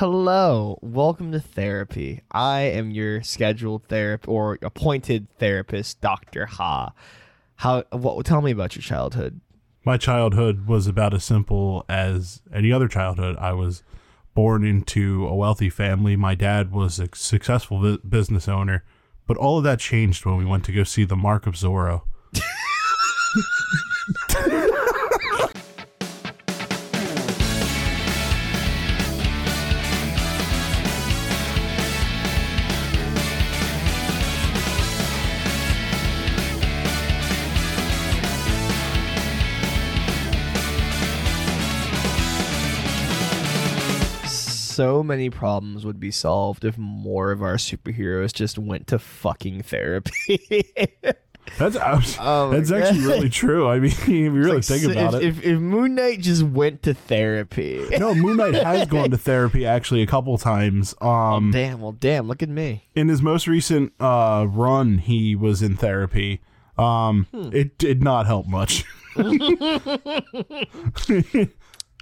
[0.00, 2.22] Hello, welcome to therapy.
[2.32, 6.94] I am your scheduled therapist or appointed therapist, Doctor Ha.
[7.56, 7.82] How?
[7.92, 8.24] What?
[8.24, 9.42] Tell me about your childhood.
[9.84, 13.36] My childhood was about as simple as any other childhood.
[13.36, 13.82] I was
[14.32, 16.16] born into a wealthy family.
[16.16, 18.84] My dad was a successful bu- business owner,
[19.26, 22.04] but all of that changed when we went to go see The Mark of Zorro.
[44.80, 49.60] So many problems would be solved if more of our superheroes just went to fucking
[49.64, 50.72] therapy.
[51.58, 53.68] That's abs- Oh that's actually really true.
[53.68, 55.26] I mean, if you really Like, think so about if, it.
[55.26, 57.84] If, if Moon Knight just went to therapy.
[57.98, 60.94] no, Moon Knight has gone to therapy actually a couple times.
[61.02, 62.88] Um, damn, well, damn, look at me.
[62.94, 66.40] in his most recent uh, run, he was in therapy.
[66.78, 67.50] Um, Hmm.
[67.52, 68.84] It did not help much.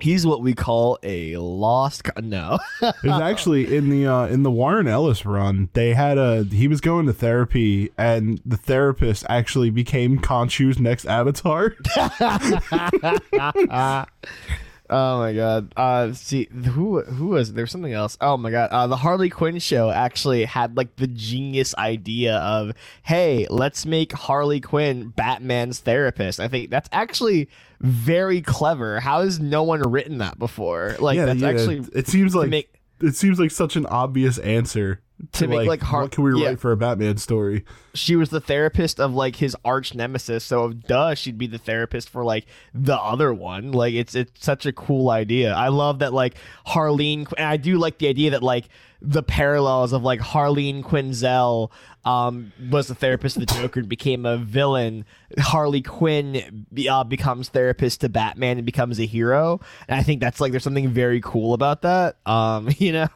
[0.00, 2.04] He's what we call a lost.
[2.04, 2.58] Co- no.
[2.82, 5.68] It was actually in the uh, in the Warren Ellis run.
[5.72, 11.06] They had a he was going to therapy, and the therapist actually became Khonshu's next
[11.06, 11.74] avatar.
[14.90, 15.72] Oh my god.
[15.76, 17.54] Uh see who who was it?
[17.54, 18.16] There's something else.
[18.20, 18.70] Oh my god.
[18.70, 22.72] Uh the Harley Quinn show actually had like the genius idea of,
[23.02, 27.48] "Hey, let's make Harley Quinn Batman's therapist." I think that's actually
[27.80, 29.00] very clever.
[29.00, 30.96] How has no one written that before?
[30.98, 35.02] Like that's actually it seems like make it seems like such an obvious answer
[35.32, 36.48] To make, like, Har- what can we yeah.
[36.48, 37.64] write for a Batman story?
[37.98, 42.08] she was the therapist of like his arch nemesis, so duh, she'd be the therapist
[42.08, 43.72] for like the other one.
[43.72, 45.52] Like it's it's such a cool idea.
[45.52, 48.68] I love that like Harleen and I do like the idea that like
[49.02, 51.70] the parallels of like Harleen Quinzel
[52.04, 55.04] um, was the therapist of the Joker and became a villain.
[55.38, 59.60] Harley Quinn uh, becomes therapist to Batman and becomes a hero.
[59.88, 62.16] And I think that's like there's something very cool about that.
[62.26, 63.08] Um, you know.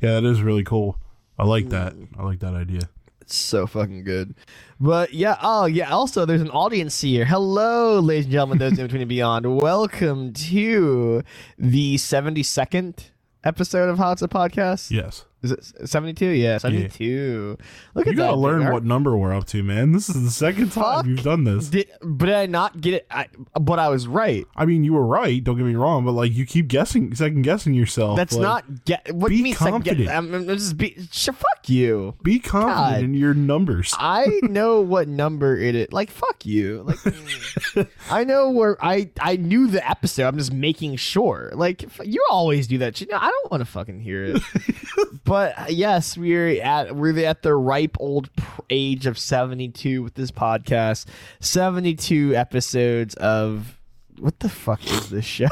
[0.00, 0.98] Yeah, that is really cool.
[1.38, 1.70] I like mm.
[1.70, 1.94] that.
[2.16, 2.88] I like that idea.
[3.20, 4.34] It's so fucking good.
[4.80, 7.24] But yeah, oh yeah, also there's an audience here.
[7.24, 9.60] Hello, ladies and gentlemen, those in between and beyond.
[9.60, 11.22] Welcome to
[11.58, 13.10] the 72nd
[13.42, 14.12] episode of Ha!
[14.12, 14.90] It's a Podcast.
[14.90, 15.24] Yes.
[15.40, 16.26] Is it 72?
[16.26, 17.56] Yeah, 72.
[17.94, 18.36] Look You at gotta that.
[18.38, 18.72] learn dude.
[18.72, 19.92] what number we're up to, man.
[19.92, 21.06] This is the second time Fuck.
[21.06, 21.68] you've done this.
[21.68, 23.06] Did, but did I not get it?
[23.08, 24.44] I, but I was right.
[24.56, 25.42] I mean, you were right.
[25.44, 28.16] Don't get me wrong, but like you keep guessing, second guessing yourself.
[28.16, 29.14] That's like, not get.
[29.14, 29.54] What do you mean?
[29.54, 30.16] second get- confident.
[30.16, 30.96] I'm, I'm just be.
[31.12, 32.16] Sh- fuck you.
[32.24, 33.02] Be confident God.
[33.04, 33.94] in your numbers.
[33.98, 35.92] I know what number it is.
[35.92, 36.82] Like fuck you.
[36.82, 40.26] Like I know where I I knew the episode.
[40.26, 41.52] I'm just making sure.
[41.54, 42.96] Like you always do that.
[42.96, 43.08] shit.
[43.10, 44.42] No, I don't want to fucking hear it.
[45.28, 50.14] but uh, yes, we're at we're at the ripe old pr- age of 72 with
[50.14, 51.06] this podcast.
[51.40, 53.78] 72 episodes of
[54.18, 55.46] what the fuck is this show?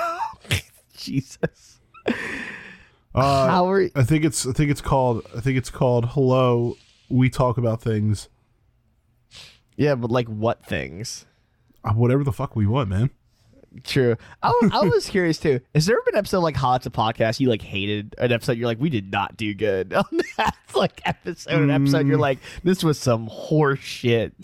[0.97, 1.78] Jesus.
[3.14, 3.91] Uh, How are you?
[3.94, 6.76] I think it's I think it's called I think it's called Hello.
[7.08, 8.28] We talk about things,
[9.76, 11.25] Yeah, but like what things?
[11.84, 13.10] uh, whatever the fuck we want, man.
[13.84, 14.16] True.
[14.42, 15.60] I was, I was curious too.
[15.75, 16.76] Has there ever been an episode like Ha!
[16.76, 19.92] It's a podcast you like hated an episode you're like we did not do good
[19.94, 20.04] on
[20.37, 22.22] that like episode an episode you're mm.
[22.22, 24.34] like this was some horse shit.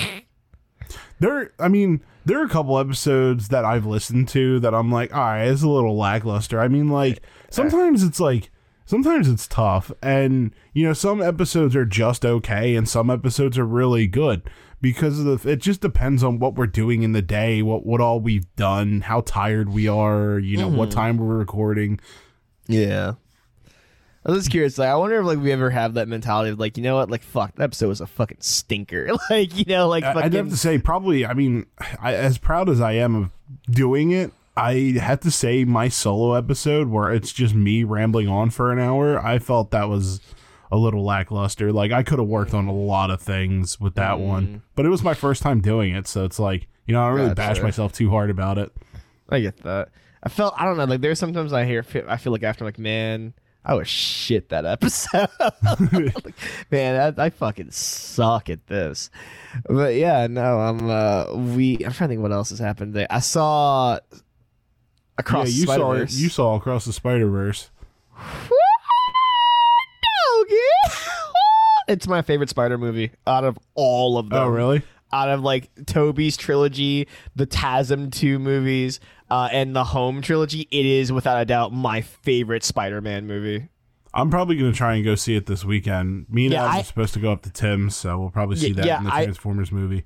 [1.20, 5.14] There, I mean, there are a couple episodes that I've listened to that I'm like,
[5.14, 6.60] all right, it's a little lackluster.
[6.60, 8.50] I mean, like sometimes it's like
[8.86, 13.64] sometimes it's tough, and you know, some episodes are just okay, and some episodes are
[13.64, 14.42] really good
[14.82, 15.50] because of the.
[15.50, 19.00] It just depends on what we're doing in the day, what what all we've done,
[19.00, 20.98] how tired we are, you know, what mm-hmm.
[20.98, 22.00] time we're recording.
[22.66, 23.14] Yeah.
[24.24, 24.78] I was just curious.
[24.78, 27.10] Like, I wonder if like we ever have that mentality of like, you know what,
[27.10, 29.10] like, fuck, that episode was a fucking stinker.
[29.30, 31.26] like, you know, like, fucking, I'd have to say, probably.
[31.26, 31.66] I mean,
[32.00, 33.30] I, as proud as I am of
[33.68, 38.50] doing it, I had to say my solo episode where it's just me rambling on
[38.50, 39.18] for an hour.
[39.18, 40.20] I felt that was
[40.72, 41.70] a little lackluster.
[41.70, 44.88] Like I could have worked on a lot of things with that one, but it
[44.88, 47.60] was my first time doing it, so it's like you know I don't really bash
[47.60, 48.72] myself too hard about it.
[49.28, 49.90] I get that.
[50.22, 50.84] I felt I don't know.
[50.84, 53.34] Like there's sometimes I hear I feel like after like man,
[53.64, 55.28] I was shit that episode.
[55.92, 56.34] Like,
[56.70, 59.10] man, I, I fucking suck at this.
[59.68, 61.74] But yeah, no, I'm uh we.
[61.84, 63.06] I'm trying to think what else has happened there.
[63.10, 63.98] I saw
[65.18, 66.14] across yeah, you saw Spider-Verse.
[66.16, 67.70] you saw across the Spider Verse.
[71.88, 74.38] it's my favorite Spider movie out of all of them.
[74.38, 74.82] Oh really?
[75.14, 77.06] out of like Tobey's trilogy,
[77.36, 78.98] the TASM 2 movies,
[79.30, 83.68] uh, and the Home trilogy, it is without a doubt my favorite Spider-Man movie.
[84.14, 86.26] I'm probably gonna try and go see it this weekend.
[86.30, 88.68] Me and Yeah, I- are supposed to go up to Tim's, so we'll probably see
[88.68, 90.04] Yeah, that yeah, in the I- Transformers movie.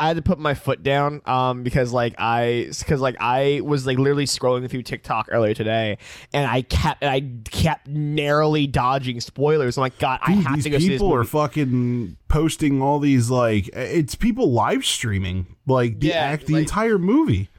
[0.00, 3.86] I had to put my foot down um because like I because like I was
[3.86, 5.98] like literally scrolling through TikTok earlier today
[6.32, 7.20] and I kept and I
[7.50, 9.76] kept narrowly dodging spoilers.
[9.76, 13.28] I'm like, God, I have to go see this people are fucking posting all these
[13.28, 17.49] like it's people live streaming like the Yeah, act the like- entire movie.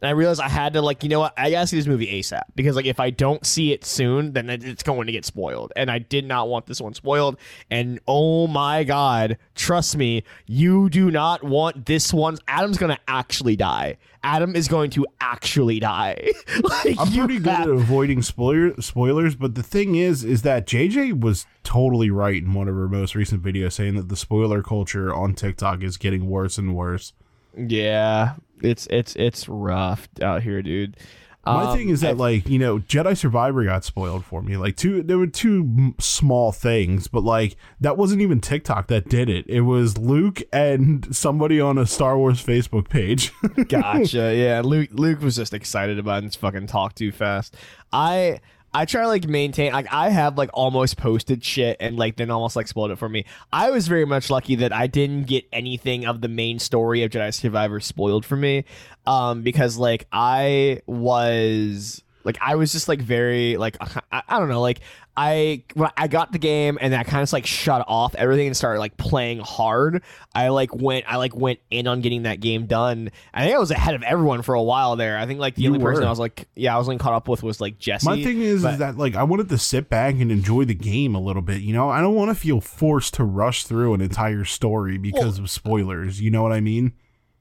[0.00, 1.34] And I realized I had to like, you know what?
[1.36, 4.48] I gotta see this movie ASAP because like if I don't see it soon, then
[4.50, 5.72] it's going to get spoiled.
[5.76, 7.38] And I did not want this one spoiled.
[7.70, 12.38] And oh my god, trust me, you do not want this one.
[12.48, 13.96] Adam's gonna actually die.
[14.22, 16.32] Adam is going to actually die.
[16.62, 21.20] like I'm pretty good at avoiding spoiler spoilers, but the thing is, is that JJ
[21.20, 25.14] was totally right in one of her most recent videos, saying that the spoiler culture
[25.14, 27.12] on TikTok is getting worse and worse.
[27.56, 30.96] Yeah, it's it's it's rough out here, dude.
[31.44, 34.56] My Um, thing is that, I- like, you know, Jedi Survivor got spoiled for me.
[34.56, 39.08] Like, two, there were two m- small things, but like, that wasn't even TikTok that
[39.08, 39.44] did it.
[39.48, 43.32] It was Luke and somebody on a Star Wars Facebook page.
[43.68, 44.34] gotcha.
[44.34, 47.54] Yeah, Luke Luke was just excited about it and fucking talk too fast.
[47.92, 48.40] I
[48.76, 52.30] I try to like maintain like I have like almost posted shit and like then
[52.30, 53.24] almost like spoiled it for me.
[53.50, 57.10] I was very much lucky that I didn't get anything of the main story of
[57.10, 58.66] Jedi Survivor spoiled for me.
[59.06, 64.38] Um because like I was like I was just like very like uh, I, I
[64.38, 64.80] don't know like
[65.16, 68.56] I when I got the game and I kind of like shut off everything and
[68.56, 70.02] started like playing hard.
[70.34, 73.10] I like went I like went in on getting that game done.
[73.32, 75.16] I think I was ahead of everyone for a while there.
[75.16, 76.04] I think like the You only person.
[76.04, 78.06] I was like yeah I was only caught up with was like Jesse.
[78.06, 80.74] My thing is, but- is that like I wanted to sit back and enjoy the
[80.74, 81.62] game a little bit.
[81.62, 85.38] You know, I don't want to feel forced to rush through an entire story because
[85.38, 86.20] of spoilers.
[86.20, 86.92] You know what I mean?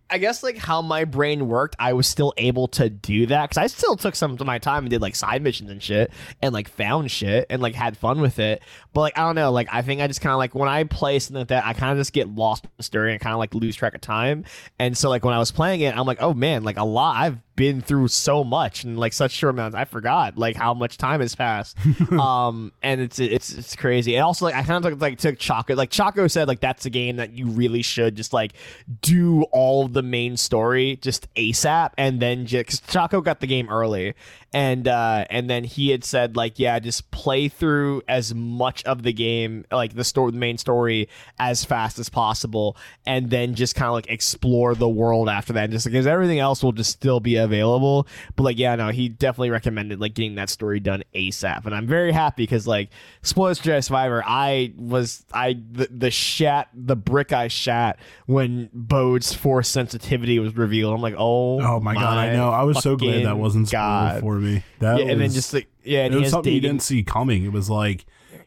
[0.10, 3.58] I guess like how my brain worked, I was still able to do that because
[3.58, 6.12] I still took some of my time and did like side missions and shit
[6.42, 8.62] and like found shit and like had fun with it.
[8.94, 10.84] But like I don't know, like I think I just kind of like when I
[10.84, 13.34] play something like that, I kind of just get lost in the story and kind
[13.34, 14.46] of like lose track of time.
[14.78, 17.16] And so like when I was playing it, I'm like, oh man, like a lot.
[17.16, 19.76] I've been through so much in like such short amounts.
[19.76, 21.78] I forgot like how much time has passed.
[22.12, 24.16] um, and it's it's it's crazy.
[24.16, 26.86] And also like I kind of took like took Choco like Choco said like that's
[26.86, 28.54] a game that you really should just like
[29.02, 34.14] do all the main story just ASAP and then just Choco got the game early
[34.54, 39.04] and uh and then he had said like yeah just play through as much of
[39.04, 41.10] the game like the story the main story
[41.40, 45.66] as fast as possible and then just kind of like explore the world after that
[45.66, 49.08] And just because everything else will just still be available but like yeah no he
[49.08, 52.90] definitely recommended like getting that story done asap and i'm very happy because like
[53.22, 59.34] spoilers for survivor i was i the, the shat the brick i shat when bode's
[59.34, 62.50] force sensitivity was revealed i'm like oh Oh my, god, I know.
[62.50, 64.22] I was so glad that wasn't spoiled God.
[64.22, 64.64] for me.
[64.80, 67.46] That yeah, and then just like yeah it was something you didn't see coming.
[67.46, 68.06] It was like,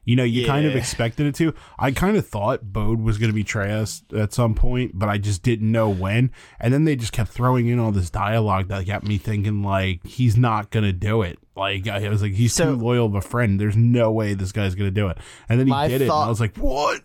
[0.08, 1.52] you know, you kind of expected it to.
[1.78, 5.19] I kind of thought Bode was going to betray us at some point, but I
[5.19, 6.31] just didn't know when.
[6.58, 10.02] And then they just kept throwing in all this dialogue that got me thinking, like,
[10.06, 11.38] he's not going to do it.
[11.55, 13.60] Like, I was like, he's So- too loyal of a friend.
[13.60, 15.19] There's no way this guy's going to do it.
[15.46, 16.05] And then he did it.
[16.05, 17.02] And I was like, what?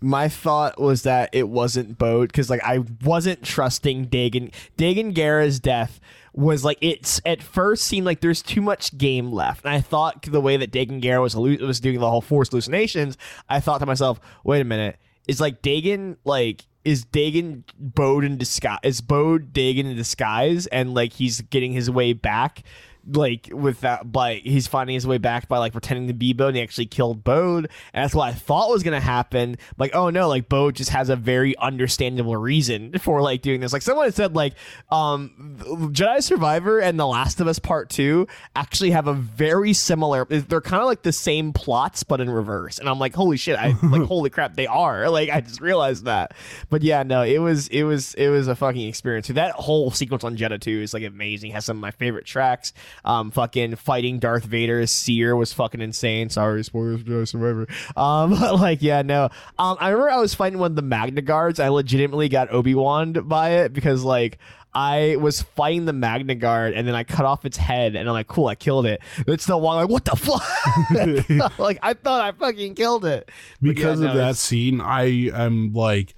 [0.00, 4.50] my thought was that it wasn't Bode because like I wasn't trusting Dagan.
[4.76, 6.00] Dagan Gera's death
[6.32, 10.22] was like it's at first seemed like there's too much game left, and I thought
[10.22, 13.16] the way that Dagan Gera was was doing the whole force hallucinations,
[13.48, 16.64] I thought to myself, wait a minute, is like Dagan like.
[16.82, 18.78] Is Dagan Bode in disguise?
[18.82, 22.62] Is Bode Dagan in disguise, and like he's getting his way back,
[23.06, 26.48] like with that by he's finding his way back by like pretending to be Bode
[26.48, 27.70] and he actually killed Bode.
[27.92, 29.56] And that's what I thought was gonna happen.
[29.78, 33.72] Like oh no like Bode just has a very understandable reason for like doing this.
[33.72, 34.54] Like someone said like
[34.90, 35.56] um
[35.92, 40.60] Jedi Survivor and The Last of Us Part 2 actually have a very similar they're
[40.60, 42.78] kind of like the same plots but in reverse.
[42.78, 44.90] And I'm like holy shit I like holy crap they are.
[45.10, 46.34] Like I just realized that.
[46.68, 49.28] But yeah no it was it was it was a fucking experience.
[49.28, 51.52] That whole sequence on Jedi 2 is like amazing.
[51.52, 52.72] Has some of my favorite tracks
[53.04, 56.28] um, fucking fighting Darth Vader as Cere was fucking insane.
[56.30, 57.66] Sorry, spoilers, Survivor.
[57.96, 59.24] Um, but like, yeah, no.
[59.58, 61.60] Um, I remember I was fighting one of the Magna Guards.
[61.60, 64.38] I legitimately got Obi Wan by it because like.
[64.72, 68.12] I was fighting the Magna Guard and then I cut off its head and I'm
[68.12, 69.00] like, cool, I killed it.
[69.26, 71.58] It's still walking like, what the fuck?
[71.58, 73.28] like I thought I fucking killed it.
[73.60, 76.14] But yeah, because no, of that it's- scene, I am like,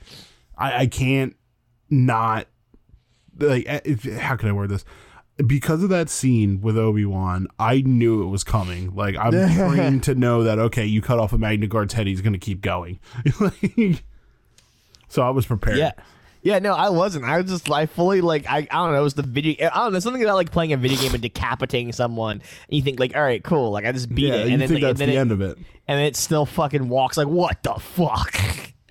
[0.58, 1.34] I, I can't
[1.88, 2.46] not
[3.38, 3.64] like.
[3.66, 4.84] eh, if- How can I word this?
[5.46, 8.94] Because of that scene with Obi Wan, I knew it was coming.
[8.94, 12.20] Like I'm trained to know that okay, you cut off a Magna Guard's head, he's
[12.20, 12.98] going to keep going.
[13.40, 14.04] Like,
[15.08, 15.76] so I was prepared.
[15.76, 15.92] Yeah.
[16.42, 17.24] Yeah, no, I wasn't.
[17.24, 19.00] I was just I fully like I, I don't know.
[19.00, 19.70] It was the video.
[19.72, 22.32] I don't know something about like playing a video game and decapitating someone.
[22.32, 23.70] And you think like, all right, cool.
[23.70, 25.14] Like I just beat yeah, it, you and then think like, that's and then the
[25.14, 25.58] it, end of it.
[25.86, 27.16] and it still fucking walks.
[27.16, 28.34] Like what the fuck?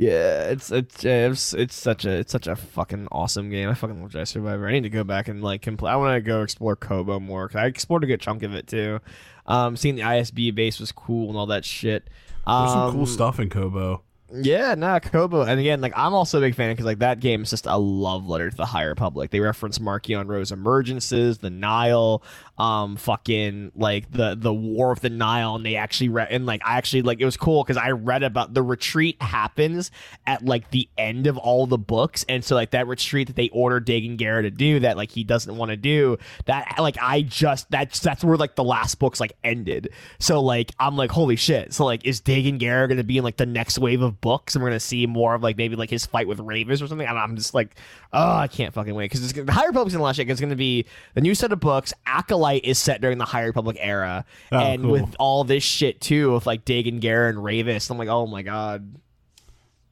[0.00, 3.68] yeah, it's it's it's it's such a it's such a fucking awesome game.
[3.68, 4.68] I fucking love Jedi Survivor.
[4.68, 5.90] I need to go back and like complete.
[5.90, 7.48] I want to go explore Koboh more.
[7.48, 9.00] 'cause I explored a good chunk of it too.
[9.46, 12.08] Um, seeing the ISB base was cool and all that shit.
[12.46, 14.02] Um, There's some cool stuff in Koboh.
[14.32, 17.42] yeah, nah, Koboh, and again, like I'm also a big fan because like that game
[17.42, 19.30] is just a love letter to the High Republic.
[19.32, 22.22] They reference Marchion Ro's emergences, the Nihil,
[22.58, 26.60] um, fucking like the the War of the Nihil, and they actually read and like
[26.64, 29.92] I actually like it was cool because I read about the retreat happens
[30.26, 33.48] at like the end of all the books, and so like that retreat that they
[33.50, 37.22] ordered Dagan Gera to do that like he doesn't want to do that like I
[37.22, 39.90] just that's that's where like the last books like ended.
[40.18, 41.72] So like I'm like holy shit.
[41.72, 44.64] So like is Dagan Gera gonna be in like the next wave of books, and
[44.64, 47.06] we're gonna see more of like maybe like his fight with Rayvis or something?
[47.06, 47.76] And I'm just like,
[48.12, 50.28] oh, I can't fucking wait because the High Republic's in the last it.
[50.28, 51.92] It's gonna be the new set of books.
[52.04, 54.90] Acolyte is set during the High Republic era, Oh, and cool.
[54.92, 58.42] with all this shit too, with like Dagan Gera and Rayvis, I'm like, oh my
[58.42, 58.96] god.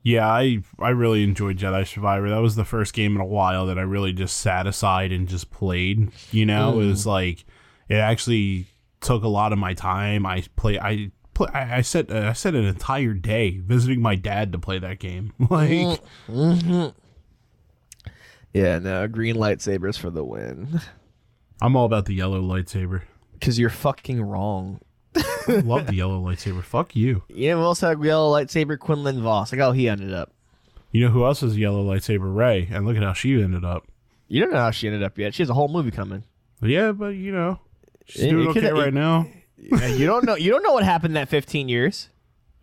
[0.03, 2.31] Yeah, I I really enjoyed Jedi Survivor.
[2.31, 5.27] That was the first game in a while that I really just sat aside and
[5.29, 6.11] just played.
[6.31, 6.89] You know, it Mm.
[6.91, 7.45] was like
[7.89, 8.67] it actually
[9.01, 10.25] took a lot of my time.
[10.25, 14.15] I play I play I, I set uh, I set an entire day visiting my
[14.15, 15.33] dad to play that game.
[15.51, 16.01] Like
[18.55, 20.81] Yeah, no, green lightsabers for the win.
[21.61, 23.03] I'm all about the yellow lightsaber.
[23.35, 24.81] Because you're fucking wrong.
[25.17, 26.63] I love the yellow lightsaber.
[26.63, 27.23] Fuck you.
[27.29, 29.53] Yeah, we also had yellow lightsaber Quinlan Vos.
[29.53, 30.33] Like, how he ended up.
[30.93, 32.35] You know who else has a yellow lightsaber?
[32.35, 32.69] Rey.
[32.71, 33.87] And look at how she ended up.
[34.29, 35.35] You don't know how she ended up yet.
[35.35, 36.25] She has a whole movie coming.
[36.63, 37.61] Yeah, but you know,
[38.07, 39.27] she's It- doing it okay right now.
[39.59, 40.35] You don't know.
[40.37, 42.09] You don't know what happened in that 15 years.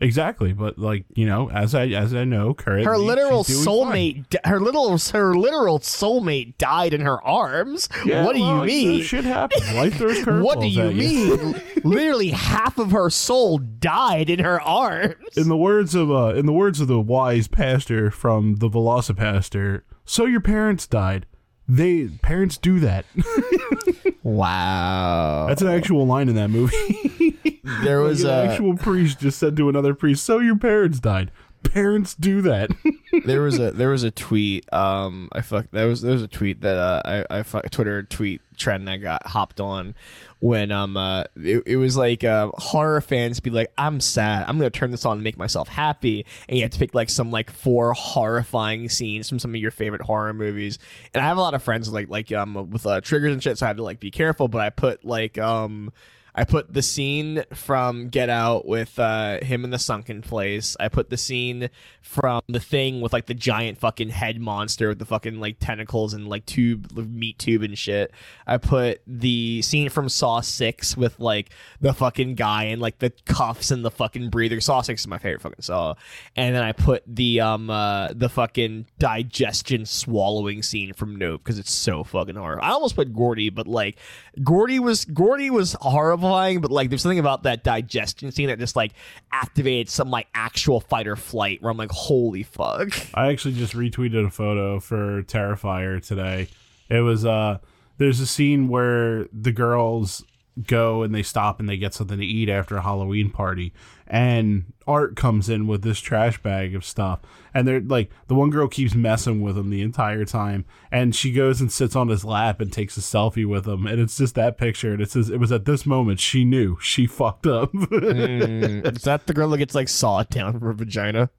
[0.04, 4.40] Exactly, but like you know, as I as I know, currently Her literal soulmate, di-
[4.44, 7.88] her little, her literal soulmate died in her arms.
[8.06, 9.04] Yeah, what do well, you mean?
[9.04, 9.74] shit happens.
[9.74, 11.62] Life throws curveballs What do you mean?
[11.86, 15.38] Literally half of her soul died in her arms.
[15.38, 19.84] In the words of uh, in the words of the wise pastor from the VelociPastor,
[20.04, 21.26] so your parents died.
[21.66, 23.06] They parents do that.
[24.24, 25.48] Wow.
[25.50, 27.23] That's an actual line in that movie.
[27.64, 31.32] There was an a actual priest just said to another priest, "So your parents died."
[31.64, 32.72] Parents do that.
[33.26, 36.28] there was a there was a tweet um I fuck there was there was a
[36.28, 39.96] tweet that uh, I I fuck, Twitter tweet trend I got hopped on
[40.40, 44.58] when um uh it, it was like uh horror fans be like I'm sad I'm
[44.58, 47.32] gonna turn this on and make myself happy and you have to pick like some
[47.32, 50.80] like four horrifying scenes from some of your favorite horror movies
[51.14, 53.58] and I have a lot of friends like like um with uh, triggers and shit
[53.58, 55.94] so I have to like be careful but I put like um
[56.36, 60.76] I put the scene from Get Out with uh, him in the sunken place.
[60.80, 61.70] I put the scene
[62.02, 66.14] from the thing with like the giant fucking head monster with the fucking like tentacles
[66.14, 68.12] and like tube meat tube and shit.
[68.48, 73.12] I put the scene from Saw Six with like the fucking guy and like the
[73.26, 74.60] cuffs and the fucking breather.
[74.60, 75.94] Saw Six is my favorite fucking Saw.
[76.36, 81.60] And then I put the um uh, the fucking digestion swallowing scene from Nope because
[81.60, 82.60] it's so fucking hard.
[82.62, 83.98] I almost put Gordy, but like
[84.44, 85.76] Gordy was Gordy was
[86.24, 88.94] horrifying, but like there's something about that digestion scene that just like
[89.32, 92.90] activated some like actual fight or flight where I'm like, holy fuck.
[93.14, 96.48] I actually just retweeted a photo for Terrifier today.
[96.90, 97.60] It was uh
[97.98, 100.24] there's a scene where the girls
[100.68, 103.74] go and they stop and they get something to eat after a Halloween party
[104.14, 107.20] and Art comes in with this trash bag of stuff
[107.52, 111.32] and they're like the one girl keeps messing with him the entire time and she
[111.32, 114.36] goes and sits on his lap and takes a selfie with him and it's just
[114.36, 117.74] that picture and it says it was at this moment she knew she fucked up.
[117.74, 121.32] Mm, is that the girl that gets like sawed down from her vagina?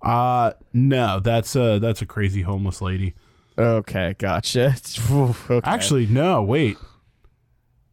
[0.00, 3.14] uh no, that's a that's a crazy homeless lady.
[3.58, 4.74] Okay, gotcha.
[5.10, 5.60] Okay.
[5.70, 6.78] Actually, no, wait.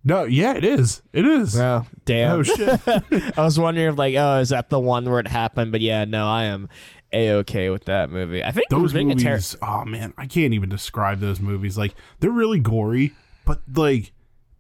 [0.07, 1.01] No, yeah, it is.
[1.11, 1.59] It is.
[1.59, 2.39] Oh, damn.
[2.39, 2.79] Oh shit.
[2.87, 5.73] I was wondering if like, oh, is that the one where it happened?
[5.73, 6.69] But yeah, no, I am
[7.11, 8.41] a okay with that movie.
[8.41, 11.77] I think those a ter- movies, oh man, I can't even describe those movies.
[11.77, 14.13] Like they're really gory, but like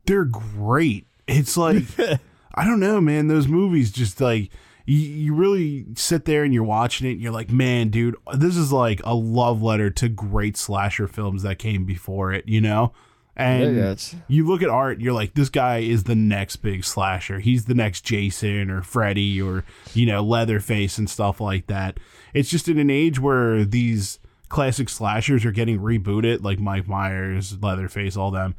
[0.05, 1.07] they're great.
[1.29, 1.85] It's like
[2.53, 3.29] I don't know, man.
[3.29, 4.51] Those movies just like
[4.85, 8.57] you, you really sit there and you're watching it and you're like, man, dude, this
[8.57, 12.91] is like a love letter to great slasher films that came before it, you know?
[13.39, 16.83] And Yeah, it's- you look at art, you're like, this guy is the next big
[16.83, 17.39] slasher.
[17.39, 19.63] He's the next Jason or Freddy or,
[19.93, 21.99] you know, Leatherface and stuff like that.
[22.33, 24.17] It's just in an age where these
[24.49, 28.55] classic slashers are getting rebooted, like Mike Myers, Leatherface, all them,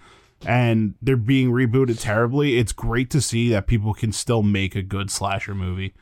[0.46, 2.56] and they're being rebooted terribly.
[2.58, 5.92] It's great to see that people can still make a good slasher movie.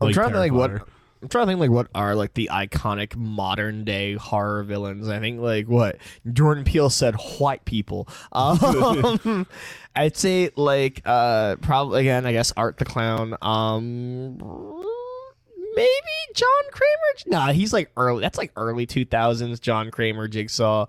[0.00, 0.88] I'm trying to think what.
[1.22, 5.08] I'm trying to think like what are like the iconic modern day horror villains.
[5.08, 5.96] I think like what
[6.30, 8.08] Jordan Peele said white people.
[8.32, 9.46] Um,
[9.96, 13.36] I'd say like uh probably again I guess Art the Clown.
[13.40, 14.36] Um
[15.76, 15.98] maybe
[16.34, 17.14] John Kramer.
[17.26, 18.20] Nah, he's like early.
[18.20, 20.86] That's like early 2000s John Kramer Jigsaw.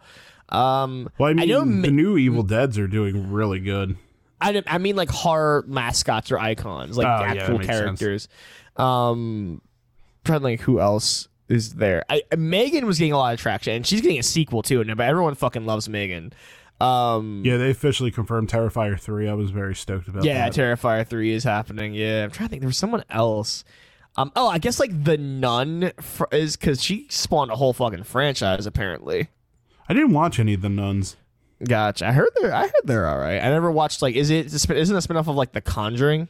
[0.50, 3.98] Um Well, I mean, know the new Evil Dead's are doing really good.
[4.42, 7.68] I, I mean like horror mascots or icons, like Oh, yeah, actual sense.
[7.68, 8.28] characters.
[8.76, 9.62] Um,
[10.26, 12.04] trying to think who else is there.
[12.10, 14.82] I M3GAN was getting a lot of traction, and she's getting a sequel too.
[14.82, 16.34] And but everyone fucking loves M3GAN.
[16.82, 19.30] Um, Yeah, they officially confirmed Terrifier 3.
[19.30, 20.28] I was very stoked about that.
[20.28, 20.54] yeah, that.
[20.60, 21.94] Terrifier three is happening.
[21.94, 22.62] Yeah, I'm trying to think.
[22.62, 23.64] There was someone else.
[24.18, 28.04] Um, oh, I guess like the Nun fr- is because she spawned a whole fucking
[28.04, 29.30] franchise apparently.
[29.88, 31.16] I didn't watch any of the nuns.
[31.64, 32.08] Gotcha.
[32.08, 33.40] I heard they're I heard they're all right.
[33.42, 36.28] I never watched like is it isn't a spinoff of like The Conjuring?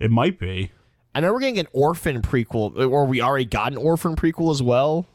[0.00, 0.70] It might be.
[1.14, 4.62] I know we're getting an Orphan prequel, or we already got an Orphan prequel as
[4.62, 5.06] well.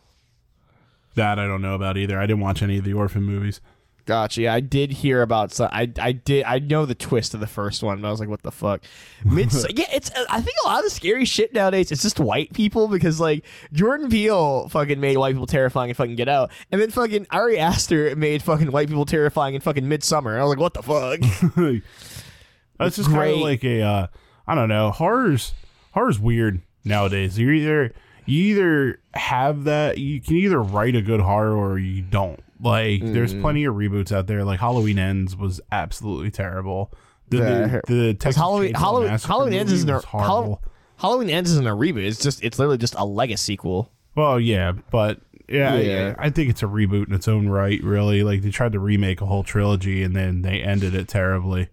[1.15, 2.19] That I don't know about either.
[2.19, 3.61] I didn't watch any of the orphan movies.
[4.05, 4.41] Gotcha.
[4.41, 5.57] Yeah, I did hear about.
[5.61, 6.43] I I did.
[6.43, 8.81] I know the twist of the first one, but I was like, what the fuck?
[9.23, 10.11] Mids- yeah, it's.
[10.29, 11.89] I think a lot of the scary shit nowadays.
[11.91, 16.15] It's just white people because like Jordan Peele fucking made white people terrifying and fucking
[16.15, 20.37] Get Out, and then fucking Ari Aster made fucking white people terrifying and fucking Midsommar.
[20.37, 21.19] I was like, what the fuck?
[22.79, 24.07] That's just kind of like a uh,
[24.47, 24.91] I don't know.
[24.91, 25.53] Horror's
[25.93, 27.37] horror's weird nowadays.
[27.37, 27.93] You either
[28.25, 32.41] you either have that you can either write a good horror or you don't.
[32.61, 33.41] Like there's mm-hmm.
[33.41, 34.43] plenty of reboots out there.
[34.43, 36.91] Like Halloween Ends was absolutely terrible.
[37.29, 40.61] The Yeah, I the, the Texas Halloween Halloween Halloween ends isn't a horrible.
[40.97, 42.05] Halloween ends isn't a reboot.
[42.05, 43.91] It's just it's literally just a Legacy sequel.
[44.15, 45.19] Well, yeah, but
[45.49, 46.15] yeah, Yeah.
[46.17, 47.81] I, I think it's a reboot in its own right.
[47.83, 51.69] Really, like they tried to remake a whole trilogy and then they ended it terribly.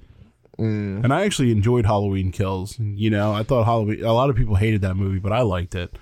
[0.60, 1.02] Mm.
[1.04, 2.78] And I actually enjoyed Halloween Kills.
[2.78, 4.04] You know, I thought Halloween.
[4.04, 5.96] A lot of people hated that movie, but I liked it.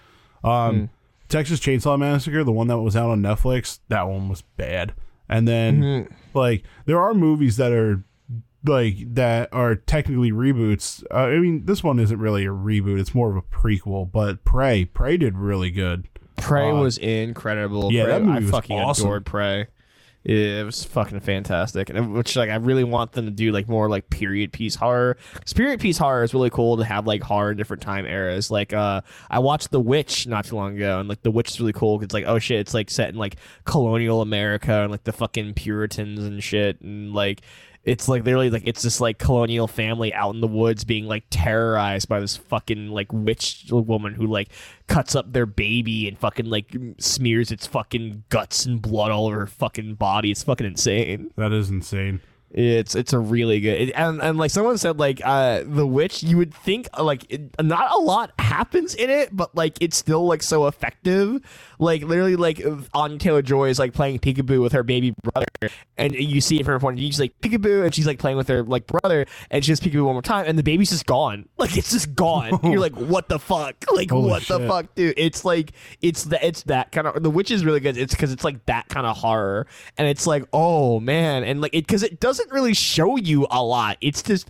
[0.45, 0.89] Um, Mm.
[1.29, 4.95] Texas Chainsaw Massacre, the one that was out on Netflix, that one was bad.
[5.29, 6.13] And then, Mm-hmm.
[6.33, 8.03] like, there are movies that are
[8.67, 11.05] like that are technically reboots.
[11.13, 14.11] Uh, I mean, this one isn't really a reboot; it's more of a prequel.
[14.11, 16.09] But Prey, Prey did really good.
[16.39, 17.93] Prey Uh, was incredible.
[17.93, 19.07] yeah, Prey, that movie I was fucking awesome.
[19.07, 19.67] adored Prey.
[20.29, 23.89] It was fucking fantastic, and which like I really want them to do like more
[23.89, 25.17] like period piece horror.
[25.33, 28.51] 'Cause period piece horror is really cool to have like horror in different time eras.
[28.51, 31.61] Like uh, I watched The Witch not too long ago, and like The Witch is
[31.61, 31.97] really cool.
[31.99, 35.13] 'cause It's like oh shit, it's like set in like colonial America and like the
[35.13, 37.41] fucking Puritans and shit, and like
[37.89, 41.25] it's like literally like it's this like colonial family out in the woods being like
[41.31, 44.51] terrorized by this fucking like witch woman who like
[44.89, 49.41] cuts up their baby and fucking like smears its fucking guts and blood all over
[49.41, 50.31] her fucking body.
[50.31, 51.31] It's fucking insane.
[51.37, 52.21] That is insane.
[52.51, 56.23] It's it's a really good it, and and like someone said like uh the witch
[56.23, 59.97] you would think uh, like it, not a lot happens in it but like it's
[59.97, 61.43] still like so effective.
[61.79, 62.63] Like literally like
[62.95, 66.73] Anya Taylor-Joy is like playing peekaboo with her baby brother and you see it from
[66.73, 69.27] her point of view she's like peekaboo and she's like playing with her like brother
[69.51, 71.49] and she just peekaboo one more time and the baby's just gone.
[71.59, 72.59] Like it's just gone.
[72.63, 73.85] You're like what the fuck?
[73.93, 75.15] Like Holy what the fuck dude?
[75.17, 78.33] It's like it's that it's that kind of the witch is really good it's because
[78.33, 79.67] it's like that kind of horror
[79.99, 83.63] and it's like oh man and like it because it doesn't really show you a
[83.63, 83.99] lot.
[84.01, 84.49] It's just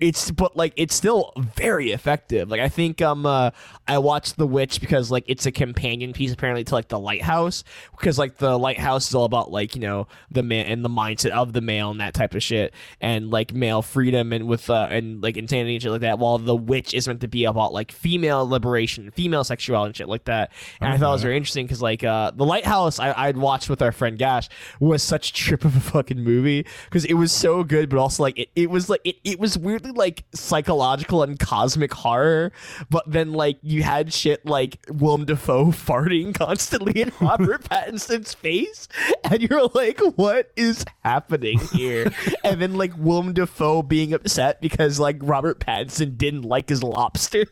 [0.00, 2.48] it's but like it's still very effective.
[2.50, 3.50] Like i think um uh,
[3.86, 7.64] i watched the witch because like it's a companion piece apparently to like the lighthouse
[7.92, 11.30] because like the lighthouse is all about like you know the man and the mindset
[11.30, 14.88] of the male and that type of shit and like male freedom and with uh
[14.90, 17.72] and like insanity and shit like that while the witch is meant to be about
[17.72, 20.52] like female liberation female sexuality and shit like that.
[20.80, 23.68] And i thought it was very interesting because like uh the lighthouse I, i'd watched
[23.68, 24.48] with our friend gash
[24.80, 28.22] was such a trip of a fucking movie because it was so good but also
[28.22, 32.52] like it, it was like it, it was weirdly like psychological and cosmic horror
[32.90, 38.88] but then like you had shit like Willem Dafoe farting constantly in Robert Pattinson's face
[39.24, 42.12] and you're like what is happening here?
[42.44, 47.46] And then like Willem Dafoe being upset because like Robert Pattinson didn't like his lobster.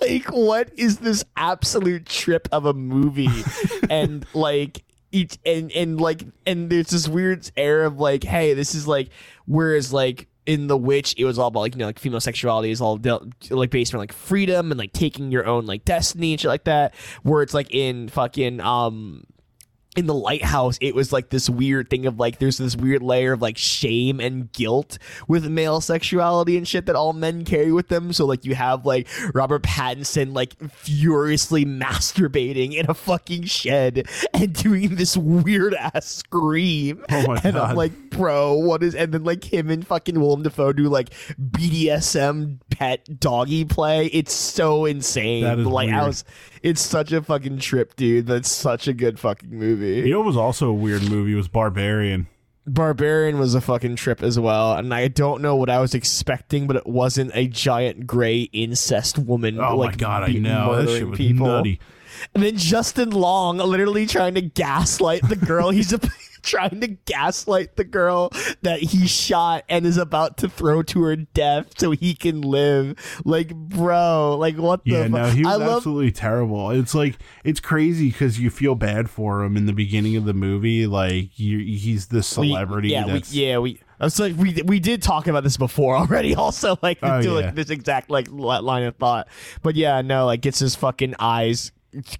[0.00, 3.44] Like what is this absolute trip of a movie?
[3.88, 8.74] And like each and and like and there's this weird air of like hey this
[8.74, 9.08] is like
[9.46, 12.70] whereas like in the witch it was all about like you know like female sexuality
[12.70, 13.00] is all
[13.50, 16.64] like based on like freedom and like taking your own like destiny and shit like
[16.64, 16.94] that.
[17.22, 19.24] Where it's like in fucking um
[19.96, 23.32] in the lighthouse it was like this weird thing of like there's this weird layer
[23.32, 27.88] of like shame and guilt with male sexuality and shit that all men carry with
[27.88, 28.12] them.
[28.12, 34.52] So like you have like robert pattinson like furiously masturbating in a fucking shed and
[34.52, 37.04] doing this weird ass scream.
[37.10, 37.70] Oh my and God.
[37.70, 41.10] i'm like bro what is and then like him and fucking willem dafoe do like
[41.40, 44.06] bdsm pet doggy play.
[44.06, 45.44] It's so insane.
[45.44, 46.24] That is the lighthouse
[46.66, 48.26] it's such a fucking trip, dude.
[48.26, 50.00] That's such a good fucking movie.
[50.00, 52.26] You know what was also a weird movie was Barbarian.
[52.66, 56.66] Barbarian was a fucking trip as well, and I don't know what I was expecting,
[56.66, 59.60] but it wasn't a giant gray incest woman.
[59.60, 61.46] Oh like, my god, I know that shit was people.
[61.46, 61.78] nutty.
[62.34, 65.70] And then Justin Long literally trying to gaslight the girl.
[65.70, 66.00] He's a,
[66.46, 68.30] trying to gaslight the girl
[68.62, 72.94] that he shot and is about to throw to her death so he can live.
[73.24, 75.08] Like, bro, like what Yeah, the?
[75.10, 76.70] no, he was I love absolutely terrible.
[76.70, 80.34] It's like it's crazy because you feel bad for him in the beginning of the
[80.34, 80.86] movie.
[80.86, 82.88] Like you, he's this we- celebrity.
[82.90, 83.80] yeah, we, yeah, we.
[83.98, 86.34] I was like, we we did talk about this before already.
[86.46, 87.34] Also, like Oh, to yeah.
[87.34, 89.26] like this exact like line of thought.
[89.62, 91.72] But yeah, no, like gets his fucking eyes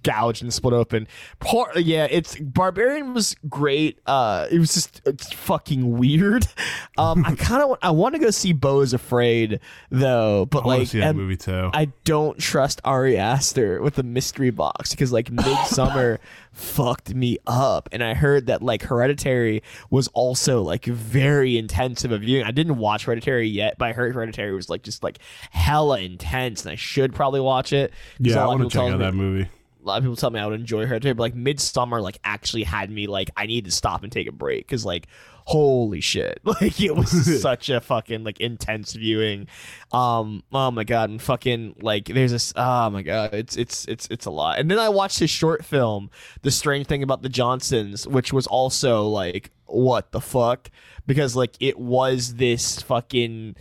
[0.03, 1.07] gouged and split open.
[1.39, 3.99] Poor, yeah, it's Barbarian was great.
[4.05, 6.47] Uh, it was just it's fucking weird.
[6.99, 9.59] Um, I kind of I want to go see Beau is Afraid
[9.91, 11.69] though, but I like see that movie too.
[11.71, 16.17] I don't trust Ari Aster with the mystery box because like Midsommar
[16.53, 19.61] fucked me up, and I heard that like Hereditary
[19.91, 22.43] was also like very intensive of viewing.
[22.45, 25.19] I didn't watch Hereditary yet, but I heard Hereditary was like just like
[25.51, 27.93] hella intense, and I should probably watch it.
[28.17, 29.49] yeah, I want to check out me- that movie.
[29.87, 32.63] A lot of people tell me I would enjoy Hereditary, but like Midsommar, like actually
[32.63, 35.07] had me like I need to stop and take a break because like
[35.45, 39.47] holy shit, like it was such a fucking like intense viewing.
[39.93, 42.51] Um, oh my god, and fucking like there's this.
[42.55, 44.59] Oh my god, it's it's it's it's a lot.
[44.59, 46.09] And then I watched his short film,
[46.41, 50.69] The Strange Thing About the Johnsons, which was also like what the fuck
[51.05, 53.55] because like it was this fucking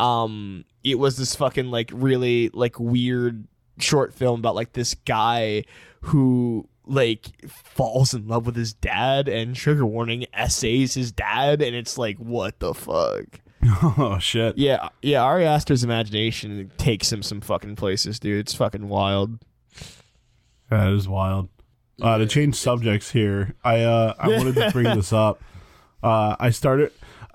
[0.00, 3.46] um it was this fucking like really like weird
[3.78, 5.64] short film about like this guy
[6.02, 11.76] who like falls in love with his dad and trigger warning essays his dad and
[11.76, 13.40] it's like what the fuck
[13.82, 14.56] oh shit!
[14.56, 19.38] yeah yeah ari aster's imagination takes him some fucking places dude it's fucking wild
[20.70, 21.48] That is wild.
[22.00, 25.42] Uh, to change subjects here, I uh, I wanted to bring this up.
[26.00, 26.92] Uh, I started.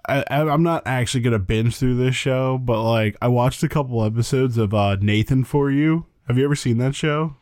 [0.08, 3.68] I, I- I'm not actually gonna binge through this show, but like I watched a
[3.68, 6.06] couple episodes of uh, Nathan for You.
[6.28, 7.36] Have you ever seen that show?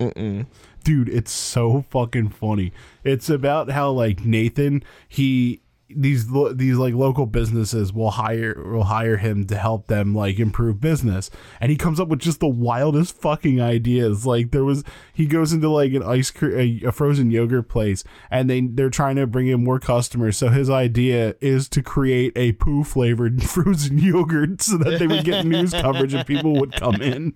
[0.00, 0.46] Mm-mm.
[0.82, 2.72] dude it's so fucking funny
[3.04, 5.60] it's about how like nathan he
[5.96, 10.38] these lo- these like local businesses will hire will hire him to help them like
[10.38, 11.30] improve business.
[11.60, 14.26] And he comes up with just the wildest fucking ideas.
[14.26, 18.04] Like there was he goes into like an ice cream a, a frozen yogurt place
[18.30, 20.36] and they they're trying to bring in more customers.
[20.36, 25.24] So his idea is to create a poo flavored frozen yogurt so that they would
[25.24, 27.34] get news coverage and people would come in.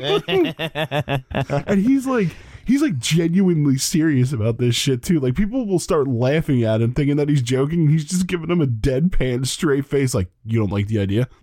[1.66, 2.28] And he's like
[2.70, 6.94] he's like genuinely serious about this shit too like people will start laughing at him
[6.94, 10.60] thinking that he's joking and he's just giving them a deadpan straight face like you
[10.60, 11.28] don't like the idea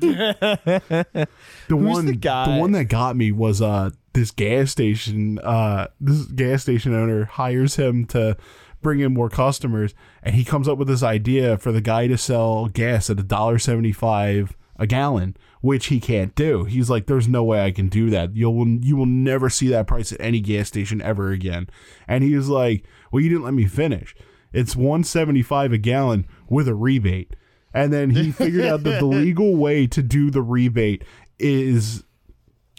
[0.00, 1.26] the
[1.70, 2.58] one the guy?
[2.58, 7.76] one that got me was uh this gas station uh this gas station owner hires
[7.76, 8.36] him to
[8.82, 12.18] bring in more customers and he comes up with this idea for the guy to
[12.18, 16.64] sell gas at a dollar 75 a gallon which he can't do.
[16.64, 18.36] He's like there's no way i can do that.
[18.36, 21.68] You'll you will never see that price at any gas station ever again.
[22.06, 24.14] And he was like well you didn't let me finish.
[24.52, 27.34] It's 175 a gallon with a rebate.
[27.72, 31.02] And then he figured out that the legal way to do the rebate
[31.38, 32.04] is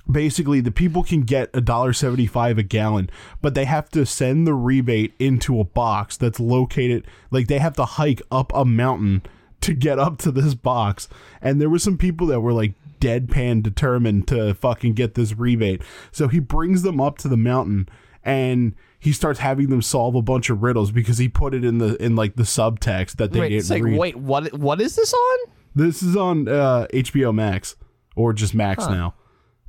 [0.10, 3.10] basically the people can get a dollar 75 a gallon
[3.42, 7.76] but they have to send the rebate into a box that's located like they have
[7.76, 9.24] to hike up a mountain
[9.66, 11.08] to get up to this box
[11.42, 15.82] and there were some people that were like deadpan determined to fucking get this rebate
[16.12, 17.88] so he brings them up to the mountain
[18.24, 21.78] and he starts having them solve a bunch of riddles because he put it in
[21.78, 24.00] the in like the subtext that they wait didn't like read.
[24.00, 25.38] wait what what is this on
[25.76, 27.76] This is on uh, HBO Max
[28.16, 29.14] or just Max now.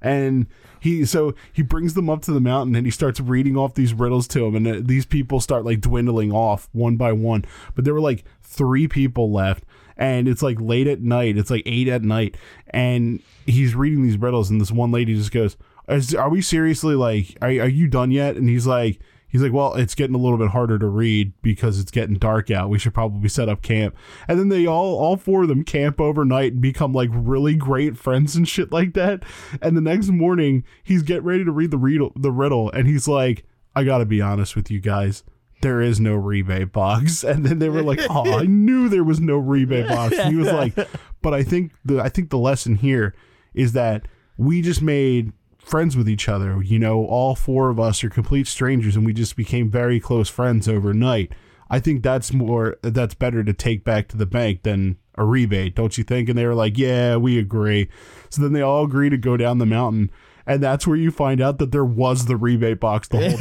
[0.00, 0.46] And
[0.78, 3.92] he so he brings them up to the mountain and he starts reading off these
[3.92, 7.44] riddles to them and uh, these people start like dwindling off one by one.
[7.74, 9.64] But there were like three people left
[9.96, 11.38] and it's like late at night.
[11.38, 12.36] It's like 8 at night
[12.70, 15.56] and he's reading these riddles and this one lady just goes,
[15.88, 19.52] "Is- "Are we seriously like are are you done yet?" And he's like He's like,
[19.52, 22.70] well, it's getting a little bit harder to read because it's getting dark out.
[22.70, 23.94] We should probably set up camp.
[24.28, 27.98] And then they all, all four of them camp overnight and become like really great
[27.98, 29.24] friends and shit like that.
[29.60, 33.08] And the next morning, he's getting ready to read the riddle, the riddle, and he's
[33.08, 35.22] like, I gotta be honest with you guys.
[35.62, 37.24] There is no rebate box.
[37.24, 40.18] And then they were like, Oh, I knew there was no rebate box.
[40.18, 40.74] And he was like,
[41.22, 43.14] But I think the I think the lesson here
[43.54, 46.62] is that we just made friends with each other.
[46.62, 50.28] You know, all four of us are complete strangers and we just became very close
[50.28, 51.32] friends overnight.
[51.68, 55.74] I think that's more that's better to take back to the bank than a rebate,
[55.74, 56.28] don't you think?
[56.28, 57.88] And they were like, "Yeah, we agree."
[58.28, 60.10] So then they all agree to go down the mountain
[60.46, 63.36] and that's where you find out that there was the rebate box the whole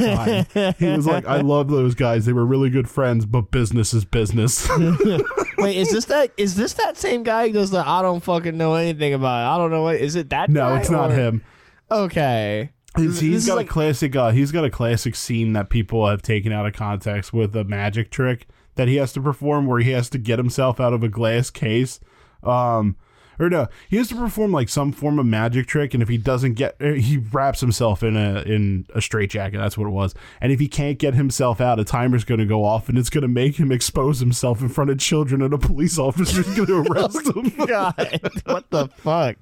[0.66, 0.74] time.
[0.78, 2.26] he was like, "I love those guys.
[2.26, 4.68] They were really good friends, but business is business."
[5.58, 8.56] Wait, is this that is this that same guy who does the I don't fucking
[8.56, 9.54] know anything about it.
[9.54, 11.44] I don't know what is it that no, guy, it's not or- him.
[11.90, 12.70] Okay.
[12.96, 14.16] He's, he's got like- a classic.
[14.16, 17.62] Uh, he's got a classic scene that people have taken out of context with a
[17.64, 21.02] magic trick that he has to perform, where he has to get himself out of
[21.02, 22.00] a glass case.
[22.42, 22.96] Um,
[23.38, 26.16] or no, he has to perform like some form of magic trick, and if he
[26.18, 29.58] doesn't get, er, he wraps himself in a in a straitjacket.
[29.60, 30.14] That's what it was.
[30.40, 33.10] And if he can't get himself out, a timer's going to go off, and it's
[33.10, 36.66] going to make him expose himself in front of children, and a police officer's going
[36.84, 37.66] to arrest him.
[37.66, 39.36] God, what the fuck?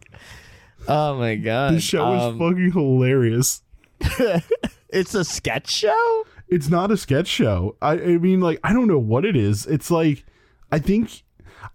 [0.87, 1.75] Oh my god.
[1.75, 3.63] the show Um, is fucking hilarious.
[4.91, 6.25] It's a sketch show?
[6.49, 7.75] it's not a sketch show.
[7.83, 9.67] I, I mean, like, I don't know what it is.
[9.67, 10.25] It's like,
[10.71, 11.25] I think,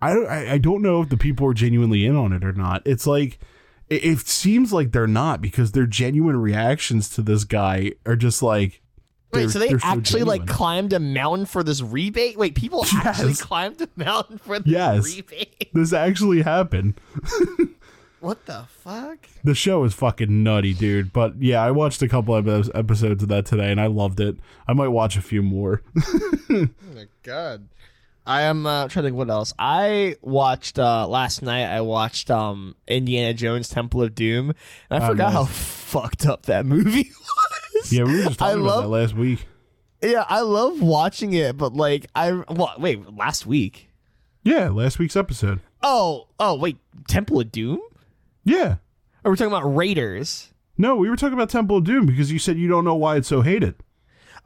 [0.02, 2.82] I don't, I, don't know if the people are genuinely in on it or not.
[2.86, 3.40] It's like,
[3.90, 8.42] it, it seems like they're not because their genuine reactions to this guy are just
[8.42, 8.82] like,
[9.32, 12.36] Wait, so they actually like climbed a mountain for this rebate?
[12.38, 15.16] Wait, people actually climbed a mountain for this Yes.
[15.16, 15.70] rebate?
[15.74, 17.00] this actually happened.
[18.20, 19.30] What the fuck?
[19.46, 21.14] The show is fucking nutty, dude.
[21.14, 24.36] But yeah, I watched a couple of episodes of that today and I loved it.
[24.68, 25.82] I might watch a few more.
[26.52, 27.68] Oh my god.
[28.30, 29.54] I am uh, trying to think what else.
[29.58, 34.54] I watched uh last night I watched um Indiana Jones Temple of Doom
[34.90, 37.10] and I Oh, forgot how fucked up that movie
[37.76, 37.92] was.
[37.92, 39.48] yeah, we were just I talking about love- that last week.
[40.02, 43.90] Yeah, I love watching it, but like I well, wait, last week.
[44.44, 45.60] Yeah, last week's episode.
[45.82, 47.82] Oh, oh wait, Temple of Doom?
[48.46, 48.76] Yeah.
[49.24, 50.54] Or we're talking about Raiders.
[50.78, 53.18] No, we were talking about Temple of Doom because you said you don't know why
[53.18, 53.76] it's so hated.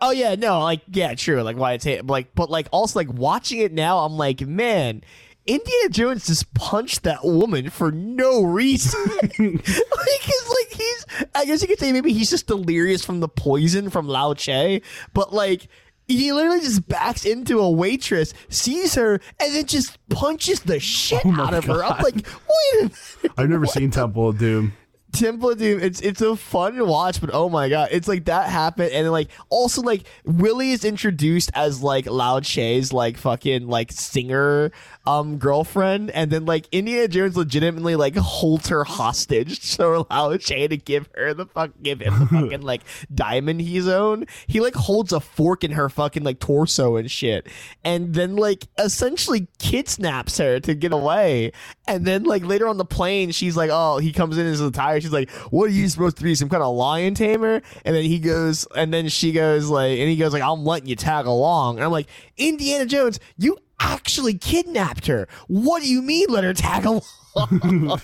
[0.01, 1.41] Oh yeah, no, like yeah, true.
[1.41, 5.03] Like why it's like, but like also like watching it now, I'm like, man,
[5.45, 8.99] Indiana Jones just punched that woman for no reason.
[9.19, 13.27] like, it's like he's, I guess you could say maybe he's just delirious from the
[13.27, 14.81] poison from Lao Che,
[15.13, 15.67] but like.
[16.05, 20.79] He literally just backs into a waitress, sees her, and then just punches the oh
[20.79, 21.81] shit Oh out of her.
[21.81, 22.27] I'm like,
[22.73, 22.91] wait.
[23.37, 24.73] I've never seen Temple of Doom.
[25.13, 28.91] Temple Doom, it's it's a fun watch, but oh my god, it's like that happened,
[28.91, 34.71] and like also like Willie is introduced as like Lao Che's like fucking like singer
[35.05, 40.67] um girlfriend, and then like Indiana Jones legitimately like holds her hostage so Lao Che
[40.67, 42.81] to give her the fuck give him the fucking like
[43.13, 44.29] diamond he's owned.
[44.47, 47.47] He like holds a fork in her fucking like torso and shit,
[47.83, 51.51] and then like essentially kidnaps her to get away,
[51.87, 54.71] and then like later on the plane, she's like, oh, he comes in as a
[54.71, 55.01] tire.
[55.01, 57.61] She's like, what are you supposed to be, some kind of lion tamer?
[57.83, 60.87] And then he goes, and then she goes like, and he goes like, I'm letting
[60.87, 61.77] you tag along.
[61.77, 65.27] And I'm like, Indiana Jones, you actually kidnapped her.
[65.47, 67.01] What do you mean let her tag along?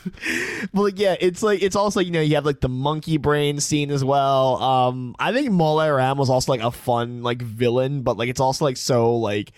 [0.73, 3.60] but like yeah, it's like it's also you know you have like the monkey brain
[3.60, 4.62] scene as well.
[4.62, 8.39] Um, I think Mola Ram was also like a fun like villain, but like it's
[8.39, 9.51] also like so like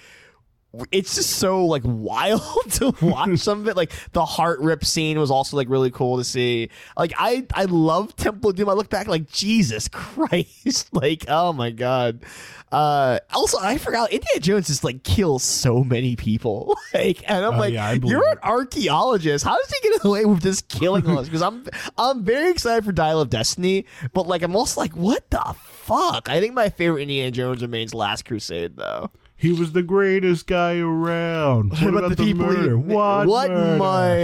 [0.91, 3.75] it's just so like wild to watch some of it.
[3.75, 6.69] Like the heart rip scene was also like really cool to see.
[6.97, 8.69] Like I I love Temple of Doom.
[8.69, 10.93] I look back like Jesus Christ.
[10.93, 12.23] like oh my god.
[12.71, 16.77] Uh also I forgot Indiana Jones just like kills so many people.
[16.93, 18.31] like and I'm Oh, like yeah, you're it.
[18.31, 19.43] an archaeologist.
[19.43, 21.27] How does he get away with just killing all this?
[21.27, 21.65] Because I'm
[21.97, 26.29] I'm very excited for Dial of Destiny, but like I'm also like what the fuck?
[26.29, 29.12] I think my favorite Indiana Jones remains Last Crusade though.
[29.41, 31.71] He was the greatest guy around.
[31.71, 32.69] What, about, the, murder?
[32.69, 33.25] he- What?
[33.27, 33.77] What murder?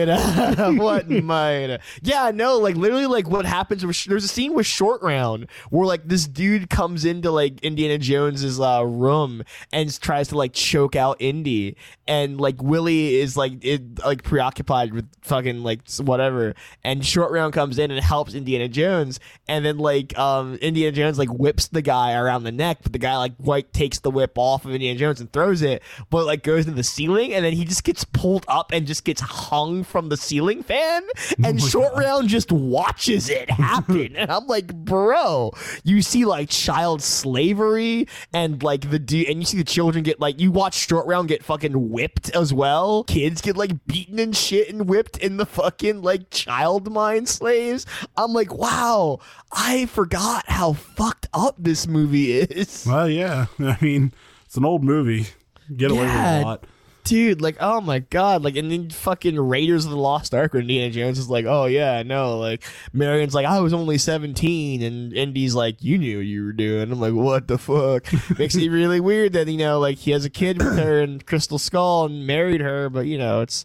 [0.05, 0.77] might?
[0.77, 1.79] what might?
[2.03, 3.83] Yeah, no, like literally, like what happens?
[3.83, 7.97] With, there's a scene with Short Round where like this dude comes into like Indiana
[7.97, 9.41] Jones's uh, room
[9.73, 11.77] and tries to like choke out Indy,
[12.07, 16.53] and like Willie is like it, like preoccupied with fucking like whatever,
[16.83, 21.17] and Short Round comes in and helps Indiana Jones, and then like um Indiana Jones
[21.17, 24.33] like whips the guy around the neck, but the guy like white takes the whip
[24.37, 27.53] off of Indiana Jones and throws it, but like goes into the ceiling, and then
[27.53, 31.61] he just gets pulled up and just gets hung from the ceiling fan, oh and
[31.61, 35.51] Short Round just watches it happen, and I'm like, bro,
[35.83, 40.19] you see like child slavery and like the dude, and you see the children get
[40.19, 43.03] like you watch Short Round get fucking whipped as well.
[43.05, 47.85] Kids get like beaten and shit and whipped in the fucking like child mind slaves.
[48.15, 49.19] I'm like, wow,
[49.51, 52.85] I forgot how fucked up this movie is.
[52.87, 53.47] Well, yeah.
[53.59, 54.13] I mean,
[54.47, 55.27] it's an old movie.
[55.75, 56.41] Get away with Yeah.
[56.41, 56.63] a lot.
[57.03, 60.63] Dude, like, oh my god, like, and then fucking Raiders of the Lost Ark, when
[60.63, 65.13] Indiana Jones is like, oh yeah, no, like, Marion's like, I was only seventeen, and
[65.13, 66.91] Indy's like, you knew what you were doing.
[66.91, 68.07] I'm like, what the fuck?
[68.37, 71.25] Makes it really weird that you know, like, he has a kid with her and
[71.25, 73.63] Crystal Skull and married her, but you know, it's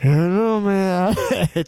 [0.04, 1.14] Know, man.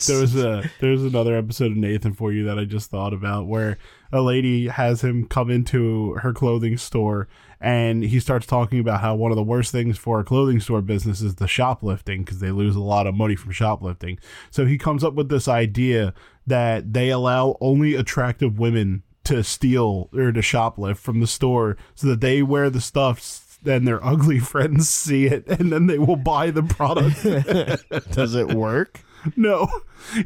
[0.07, 3.77] There a there's another episode of Nathan for you that I just thought about where
[4.11, 7.29] a lady has him come into her clothing store
[7.61, 10.81] and he starts talking about how one of the worst things for a clothing store
[10.81, 14.19] business is the shoplifting because they lose a lot of money from shoplifting.
[14.51, 16.15] So he comes up with this idea
[16.47, 22.07] that they allow only attractive women to steal or to shoplift from the store so
[22.09, 23.21] that they wear the stuff
[23.63, 27.23] then their ugly friends see it and then they will buy the product.
[28.13, 29.01] does it work?
[29.37, 29.69] No.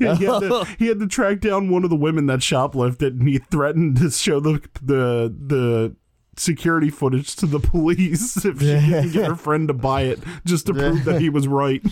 [0.00, 3.18] Yeah, he, had to, he had to track down one of the women that shoplifted
[3.18, 5.96] and he threatened to show the the the
[6.38, 10.66] security footage to the police if she didn't get her friend to buy it just
[10.66, 11.82] to prove that he was right.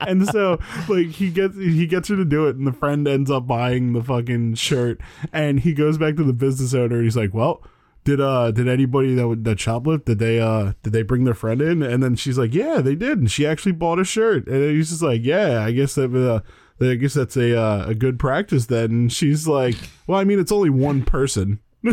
[0.00, 3.30] and so like he gets he gets her to do it and the friend ends
[3.30, 4.98] up buying the fucking shirt
[5.30, 7.62] and he goes back to the business owner and he's like, "Well,
[8.06, 11.60] did uh did anybody that that shoplift did they uh did they bring their friend
[11.60, 14.62] in and then she's like yeah they did and she actually bought a shirt and
[14.70, 16.40] he's just like yeah i guess that uh
[16.78, 18.90] I guess that's a uh, a good practice then.
[18.90, 21.60] And she's like, well, I mean, it's only one person.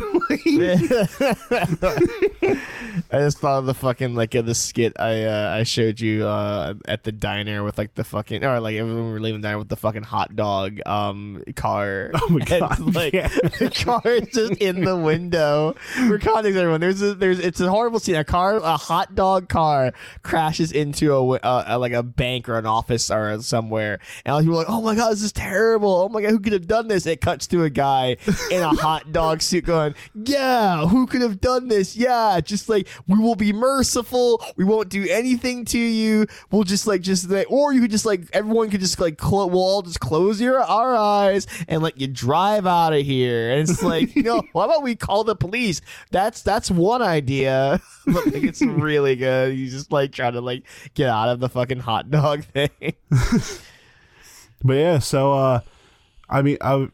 [3.11, 6.25] I just thought of the fucking like uh, the skit I uh, I showed you
[6.25, 9.47] uh, at the diner with like the fucking or like when we were leaving the
[9.47, 12.11] diner with the fucking hot dog um car.
[12.15, 12.79] Oh my god!
[12.79, 13.27] And, like yeah.
[13.59, 15.75] the car is just in the window.
[16.07, 18.15] For context, everyone, there's a, there's it's a horrible scene.
[18.15, 22.49] A car, a hot dog car, crashes into a, wi- uh, a like a bank
[22.49, 25.31] or an office or somewhere, and all people are like, "Oh my god, this is
[25.31, 25.93] terrible!
[25.93, 28.17] Oh my god, who could have done this?" It cuts to a guy
[28.49, 29.82] in a hot dog suit going,
[30.13, 31.95] "Yeah, who could have done this?
[31.95, 34.43] Yeah, just like we will be merciful.
[34.55, 36.27] We won't do anything to you.
[36.51, 39.55] We'll just like just like, or you could just like everyone could just like we'll
[39.55, 43.51] all just close your our eyes and let you drive out of here.
[43.51, 45.81] And it's like, you know, why about we call the police?
[46.11, 49.57] That's that's one idea, but like it's really good.
[49.57, 52.69] You just like trying to like get out of the fucking hot dog thing.
[54.63, 55.59] But yeah, so uh,
[56.29, 56.87] I mean, I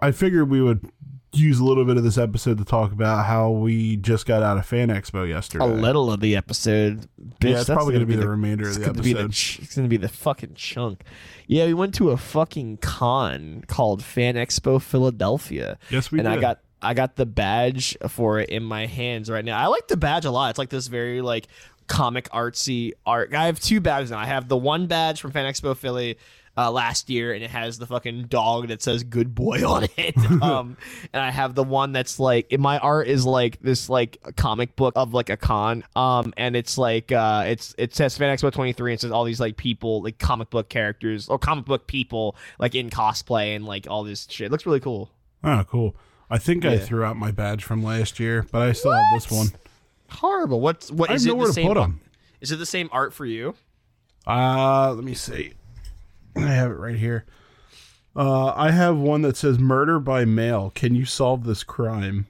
[0.00, 0.88] I figured we would
[1.38, 4.58] use a little bit of this episode to talk about how we just got out
[4.58, 5.64] of Fan Expo yesterday.
[5.64, 7.06] A little of the episode,
[7.40, 7.50] bitch.
[7.50, 9.32] yeah, it's probably going to be the, the remainder of the the episode.
[9.32, 11.02] ch- it's gonna be the fucking chunk.
[11.46, 16.38] Yeah, we went to a fucking con called Fan Expo Philadelphia, yes, we and did.
[16.38, 19.58] I got I got the badge for it in my hands right now.
[19.58, 20.50] I like the badge a lot.
[20.50, 21.48] It's like this very like
[21.86, 23.32] comic artsy art.
[23.34, 24.18] I have two badges now.
[24.18, 26.18] I have the one badge from Fan Expo Philly.
[26.58, 30.16] Uh, last year, and it has the fucking dog that says "Good Boy" on it.
[30.42, 30.78] um,
[31.12, 34.74] and I have the one that's like in my art is like this like comic
[34.74, 35.84] book of like a con.
[35.94, 39.38] Um, and it's like uh, it's it says Fan Expo 23 and says all these
[39.38, 43.86] like people like comic book characters or comic book people like in cosplay and like
[43.90, 44.46] all this shit.
[44.46, 45.10] It looks really cool.
[45.44, 45.94] oh, cool.
[46.30, 49.30] I think I threw out my badge from last year, but I still have this
[49.30, 49.48] one.
[50.08, 50.60] Horrible.
[50.60, 51.66] What's what I is it the to same?
[51.68, 52.00] put them.
[52.40, 53.54] Is it the same art for you?
[54.26, 55.52] Uh, let me see.
[56.36, 57.24] I have it right here.
[58.14, 62.26] Uh, I have one that says "Murder by Mail." Can you solve this crime?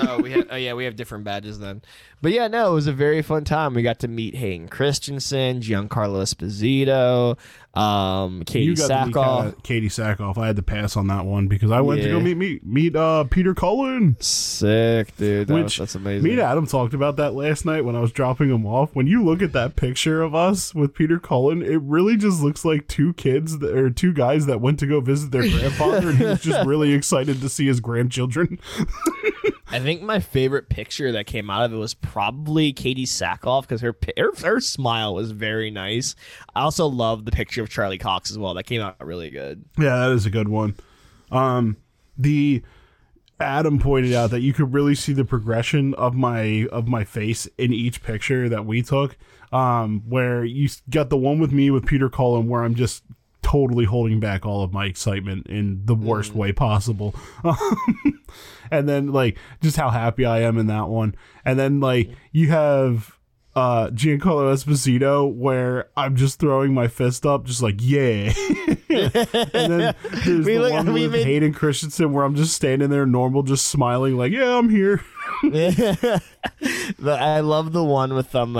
[0.00, 0.46] oh, we have.
[0.50, 1.82] Oh, yeah, we have different badges then.
[2.20, 3.74] But yeah, no, it was a very fun time.
[3.74, 7.38] We got to meet Hayden Christensen, Giancarlo Esposito,
[7.74, 9.62] um, Katee you got Sackhoff.
[9.62, 10.36] Katee Sackhoff.
[10.36, 12.96] I had to pass on that one because I went to go meet meet meet
[12.96, 14.16] uh, Peter Cullen.
[14.18, 15.46] Sick, dude.
[15.46, 16.24] That was- Which that's amazing.
[16.24, 18.90] Me and Adam talked about that last night when I was dropping him off.
[18.94, 22.64] When you look at that picture of us with Peter Cullen, it really just looks
[22.64, 26.18] like two kids that, or two guys that went to go visit their grandfather, and
[26.18, 28.58] he was just really excited to see his grandchildren.
[29.72, 33.80] I think my favorite picture that came out of it was probably Katee Sackhoff because
[33.80, 36.16] her, her her smile was very nice.
[36.54, 38.54] I also love the picture of Charlie Cox as well.
[38.54, 39.64] That came out really good.
[39.78, 40.74] Yeah, that is a good one.
[41.30, 41.76] Um,
[42.18, 42.62] the
[43.38, 47.46] Adam pointed out that you could really see the progression of my of my face
[47.56, 49.16] in each picture that we took.
[49.52, 53.02] Um, where you got the one with me with Peter Cullen, where I'm just
[53.50, 57.14] totally holding back all of my excitement in the worst way possible.
[58.70, 61.14] and then like just how happy I am in that one.
[61.44, 63.16] And then like you have
[63.56, 68.32] uh Giancarlo Esposito where I'm just throwing my fist up just like yeah.
[68.88, 69.12] and
[69.52, 73.06] then there's We the look- one with made- Hayden Christensen where I'm just standing there
[73.06, 75.00] normal just smiling like yeah I'm here.
[75.42, 76.22] the,
[77.08, 78.54] I love the one with um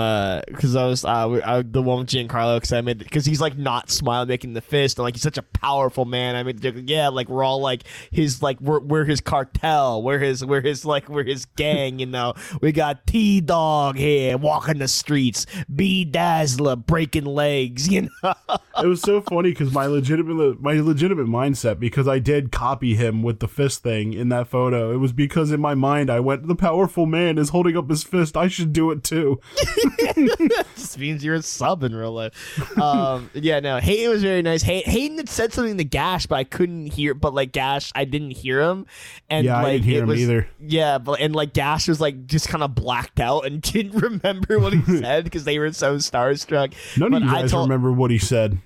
[0.47, 3.41] because I was uh we- I, the one with Giancarlo because I made because he's
[3.41, 6.35] like not smiling making the fist and like he's such a powerful man.
[6.35, 10.45] I mean yeah like we're all like his like we're we're his cartel we're his
[10.45, 14.87] we're his like we're his gang you know we got T Dog here walking the
[14.87, 18.33] streets B Dazzler breaking legs you know
[18.77, 23.23] it was so funny because my legitimate my legitimate mindset because I did copy him
[23.23, 24.93] with the fist thing in that photo.
[24.93, 28.03] It was because in my mind I went the powerful man is holding up his
[28.03, 29.41] fist, I should do it too.
[30.75, 32.77] just means you're a sub in real life.
[32.79, 34.61] Um, yeah, no, Hayden was very nice.
[34.61, 37.13] Hay- Hayden had said something to Gash, but I couldn't hear.
[37.13, 38.85] But like Gash, I didn't hear him.
[39.29, 40.47] And Yeah, I didn't hear him was, either.
[40.59, 44.59] Yeah, but and like Gash was like just kind of blacked out and didn't remember
[44.59, 46.73] what he said because they were so starstruck.
[46.97, 48.59] None but of you I guys told, remember what he said.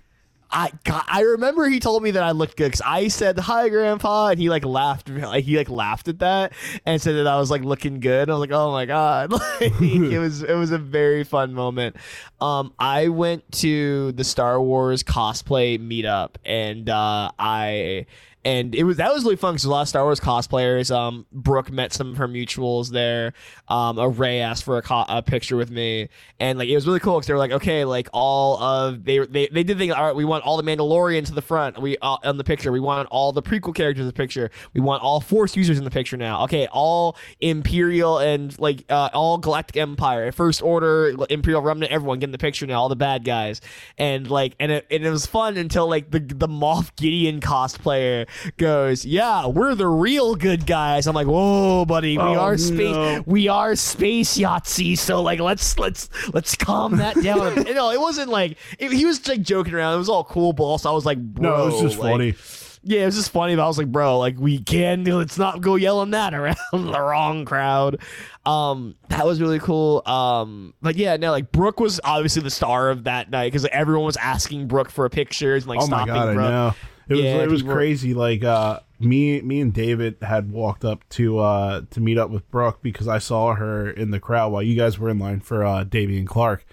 [0.52, 3.70] I God, I remember he told me that I looked good because I said hi,
[3.70, 5.10] Grandpa, and he like laughed.
[5.10, 6.54] Like he like laughed at that
[6.86, 8.30] and said that I was like looking good.
[8.30, 11.96] I was like, oh my god, like, it was it was a very fun moment.
[12.40, 18.06] Um, I went to the Star Wars cosplay meetup, and uh, I
[18.46, 20.96] and it was that was really fun because a lot of Star Wars cosplayers.
[20.96, 23.34] Um, Brooke met some of her mutuals there.
[23.68, 26.86] Um, a Rey asked for a, co- a picture with me, and like it was
[26.86, 29.98] really cool because they were like, okay, like all of they they they did think,
[29.98, 31.82] all right, we want all the Mandalorians to the front.
[31.82, 32.72] We uh, on the picture.
[32.72, 34.52] We want all the prequel characters in the picture.
[34.74, 36.44] We want all Force users in the picture now.
[36.44, 42.26] Okay, all Imperial and like uh, all Galactic Empire, First Order, Imperial Remnant, everyone get
[42.26, 42.80] in the picture now.
[42.80, 43.60] All the bad guys,
[43.98, 48.28] and like and it, and it was fun until like the the Moff Gideon cosplayer
[48.58, 51.08] goes, yeah, we're the real good guys.
[51.08, 53.24] I'm like, whoa, buddy, we Oh, are space, no.
[53.26, 54.98] we are space Yahtzee.
[54.98, 57.66] So like, let's let's let's calm that down.
[57.68, 59.96] you know, it wasn't like it, he was like joking around.
[59.96, 62.12] It was all cool, but also I was like, bro, No, it was just like-
[62.14, 62.36] funny.
[62.84, 65.62] yeah, it was just funny, but I was like, bro, like we can let's not
[65.62, 68.00] go yelling that around the wrong crowd.
[68.46, 70.04] Um, that was really cool.
[70.08, 73.72] Um, but yeah, no, like Brooke was obviously the star of that night because like,
[73.72, 76.76] everyone was asking Brooke for a picture and like oh my stopping god, Brooke.
[77.08, 78.14] It was Yeah, it was people- crazy.
[78.14, 82.50] Like uh, me me and David had walked up to uh to meet up with
[82.52, 85.64] Brooke because I saw her in the crowd while you guys were in line for
[85.66, 86.66] uh Dameon Clarke,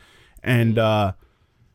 [0.42, 1.12] and uh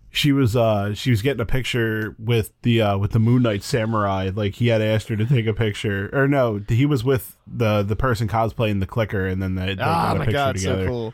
[0.09, 3.61] she was uh she was getting a picture with the uh with the Moon Knight
[3.61, 4.31] samurai.
[4.33, 7.83] Like he had asked her to take a picture, or no, he was with the
[7.83, 10.55] the person cosplaying the clicker, and then they, they Oh got a my picture god,
[10.55, 10.83] together.
[10.85, 11.13] so cool.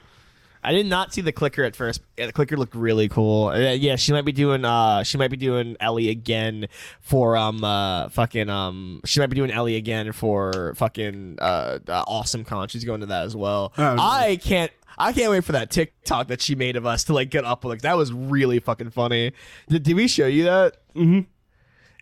[0.63, 2.01] I did not see the clicker at first.
[2.17, 3.47] Yeah, the clicker looked really cool.
[3.47, 6.67] Uh, yeah, she might be doing uh she might be doing Ellie again
[7.01, 12.03] for um uh fucking um she might be doing Ellie again for fucking uh, uh
[12.07, 12.67] awesome con.
[12.67, 13.73] She's going to that as well.
[13.77, 17.13] Oh, I can't I can't wait for that TikTok that she made of us to
[17.13, 19.33] like get up with like that was really fucking funny.
[19.67, 20.77] Did, did we show you that?
[20.95, 21.21] Mm-hmm.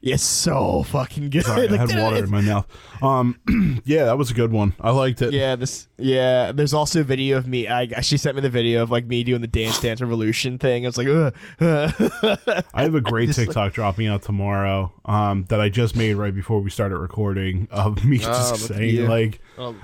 [0.03, 1.45] Yeah, so fucking good.
[1.45, 2.67] Sorry, I had water in my mouth.
[3.03, 3.39] Um,
[3.85, 4.73] yeah, that was a good one.
[4.79, 5.31] I liked it.
[5.31, 5.87] Yeah, this.
[5.97, 7.67] Yeah, there's also a video of me.
[7.67, 10.85] I she sent me the video of like me doing the Dance Dance Revolution thing.
[10.85, 11.33] I was like, Ugh.
[12.73, 16.15] I have a great just, like- TikTok dropping out tomorrow um, that I just made
[16.15, 19.79] right before we started recording of me Oh, just at saying like um,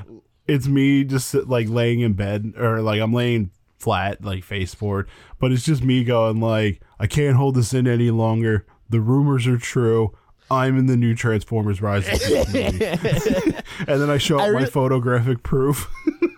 [0.47, 5.07] it's me just like laying in bed or like I'm laying flat like face forward,
[5.39, 8.65] but it's just me going like I can't hold this in any longer.
[8.89, 10.15] The rumors are true.
[10.49, 13.55] I'm in the new Transformers Rise of the movie.
[13.91, 15.91] and then I show up I my photographic proof.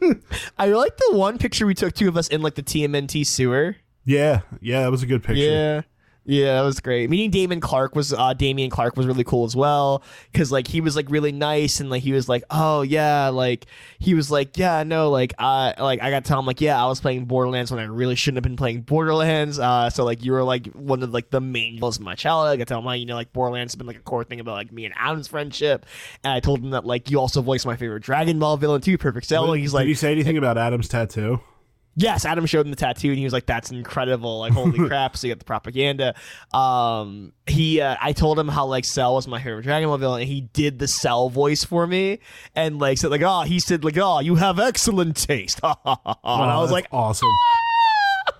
[0.58, 3.76] I like the one picture we took two of us in like the TMNT sewer.
[4.06, 5.43] yeah, yeah, that was a good picture.
[5.43, 5.82] Yeah.
[6.30, 7.09] Yeah, that was great.
[7.09, 10.80] Meeting Damon Clark was uh Dameon Clarke was really cool as well cuz like he
[10.80, 13.65] was like really nice and like he was like, "Oh, yeah, like
[13.97, 16.80] he was like, yeah, no, like I like I got to tell him like, yeah,
[16.80, 19.57] I was playing Borderlands when I really shouldn't have been playing Borderlands.
[19.57, 22.53] Uh so like you were like one of like the main goals of my childhood.
[22.53, 24.23] I got to tell him, like, you know, like Borderlands has been like a core
[24.23, 25.88] thing about like me and Adam's friendship.
[26.23, 28.99] And I told him that like you also voiced my favorite Dragon Ball villain too,
[28.99, 29.51] Perfect Cell.
[29.53, 31.41] He's like Did you say anything about Adam's tattoo?
[31.96, 34.40] Yes, Adam showed him the tattoo, and he was like, "That's incredible!
[34.40, 36.16] Like, holy crap!" So you got the propaganda.
[36.54, 40.22] Um, he, uh, I told him how like Cell was my favorite Dragon Ball villain,
[40.22, 42.20] and he did the Cell voice for me,
[42.56, 45.76] and like said like, "Oh," he said like, "Oh, you have excellent taste," and
[46.24, 47.28] I was like, awesome.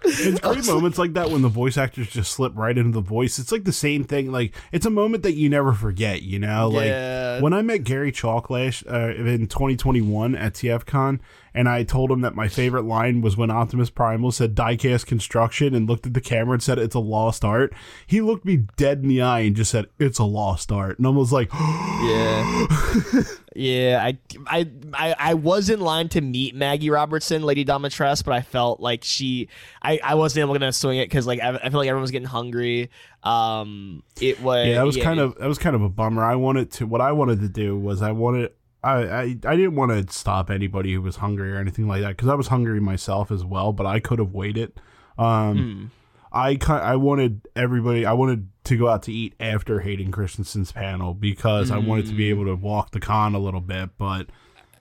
[0.04, 3.40] It's great moments like that when the voice actors just slip right into the voice.
[3.40, 4.32] It's like the same thing.
[4.32, 6.22] Like it's a moment that you never forget.
[6.22, 7.42] You know, like Yeah.
[7.42, 11.20] when I met Gary Chalklash uh, in 2021 at TFCon,
[11.54, 15.74] and I told him that my favorite line was when Optimus Primal said "diecast construction"
[15.76, 17.74] and looked at the camera and said, "It's a lost art."
[18.08, 21.08] He looked me dead in the eye and just said, "It's a lost art," and
[21.08, 21.50] I was like,
[22.00, 23.24] Yeah.
[23.56, 28.34] yeah, I, I I I was in line to meet Maggie Robertson, Lady Dimitrescu, but
[28.34, 29.50] I felt like she
[29.82, 32.12] I, I wasn't able to swing it because like I, I feel like everyone was
[32.12, 32.90] getting hungry.
[33.24, 36.24] Um it was yeah, that was kind it- of that was kind of a bummer.
[36.24, 38.52] I wanted to what I wanted to do was I wanted
[38.84, 42.10] I I, I didn't want to stop anybody who was hungry or anything like that
[42.18, 44.74] because I was hungry myself as well, but I could have waited.
[45.18, 45.86] Um, Hmm.
[46.32, 51.14] I I wanted everybody I wanted to go out to eat after Hayden Christensen's panel
[51.16, 52.18] because I wanted to Hmm.
[52.18, 54.28] be able to walk the con a little bit, but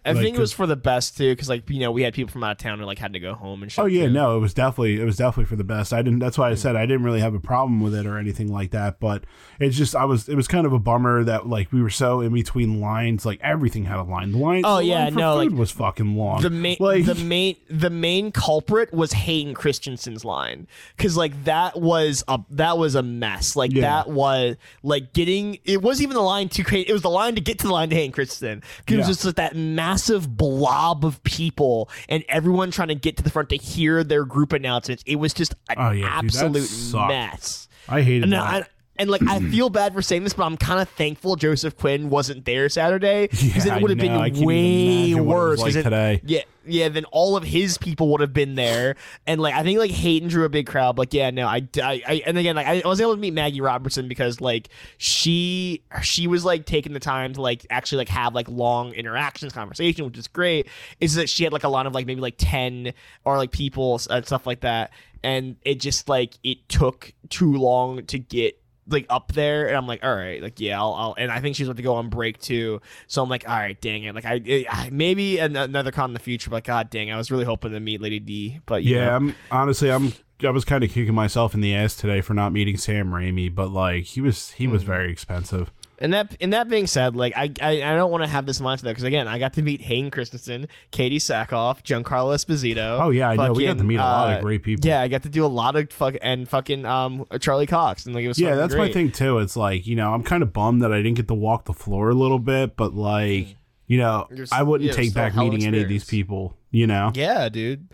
[0.05, 2.14] I Like, think it was for the best too, because like you know we had
[2.14, 3.82] people from out of town who like had to go home and shit.
[3.82, 4.12] Oh yeah, too.
[4.12, 5.92] no, it was definitely it was definitely for the best.
[5.92, 6.18] I didn't.
[6.20, 6.59] That's why I mm.
[6.59, 9.01] said I didn't really have a problem with it or anything like that.
[9.01, 9.24] But
[9.61, 12.20] it's just I was it was kind of a bummer that like we were so
[12.20, 13.26] in between lines.
[13.26, 14.32] Like everything had a line.
[14.32, 14.62] The line.
[14.64, 16.40] Oh, the yeah, line for no, food like, was fucking long.
[16.42, 21.80] the main like the main the main culprit was Hayden Christensen's line because like that
[21.80, 23.82] was a that was a mess like Yeah.
[23.82, 27.34] that was like getting it wasn't even the line to create it was the line
[27.34, 29.57] to get to the line to Hayden Christensen 'Cause it was just like that
[29.89, 34.24] massive blob of people and everyone trying to get to the front to hear their
[34.24, 37.09] group announcements it was just an Oh, yeah, absolute sucked.
[37.09, 38.64] mess I hated and that.
[38.64, 38.66] I,
[38.99, 39.51] and like I mm-hmm.
[39.51, 43.28] feel bad for saying this, but I'm kind of thankful Joseph Quinn wasn't there Saturday
[43.28, 44.20] because Yeah, it would have I know.
[44.20, 45.18] I been way worse.
[45.18, 45.59] what it was worse.
[45.61, 46.20] 'cause like today.
[46.24, 46.88] Yeah, yeah.
[46.88, 48.96] Then all of his people would have been there,
[49.26, 50.96] and like I think like Hayden drew a big crowd.
[50.96, 53.61] But yeah, no, I, I, I and again like I was able to meet Maggie
[53.61, 58.34] Robertson because like she she was like taking the time to like actually like have
[58.34, 60.66] like long interactions, conversation, which is great.
[61.01, 62.92] Is that she had like a lot of like maybe like ten
[63.24, 64.90] or like people and uh, stuff like that,
[65.22, 69.86] and it just like it took too long to get like up there and I'm
[69.86, 72.09] like all right like yeah I'll, I'll and I think she's about to go on
[72.09, 75.93] break too so I'm like all right dang it like I, I maybe an- another
[75.93, 78.61] con in the future but god dang I was really hoping to meet Lady D
[78.66, 79.16] but yeah, know.
[79.16, 80.12] I'm honestly I'm
[80.45, 83.53] I was kind of kicking myself in the ass today for not meeting Sam Raimi,
[83.53, 84.86] but like he was he was mm.
[84.86, 85.72] very expensive.
[86.01, 88.61] And that and that being said like I I, I don't want to have this
[88.61, 93.30] mindset because again I got to meet Hayden Christensen Katee Sackhoff Giancarlo Esposito Oh yeah,
[93.30, 93.53] I know.
[93.53, 94.88] We got to meet a lot uh, of great people.
[94.88, 98.14] yeah I got to do a lot of fuck and fucking um Charlie Cox and
[98.14, 99.38] like it was Yeah, fucking that's my thing too.
[99.38, 101.74] It's like, you know, I'm kind of bummed that I didn't get to walk the
[101.74, 105.66] floor a little bit, but like, you know, You're I wouldn't yeah, take back meeting
[105.66, 107.11] any of these people, you know?
[107.14, 107.88] Yeah, dude.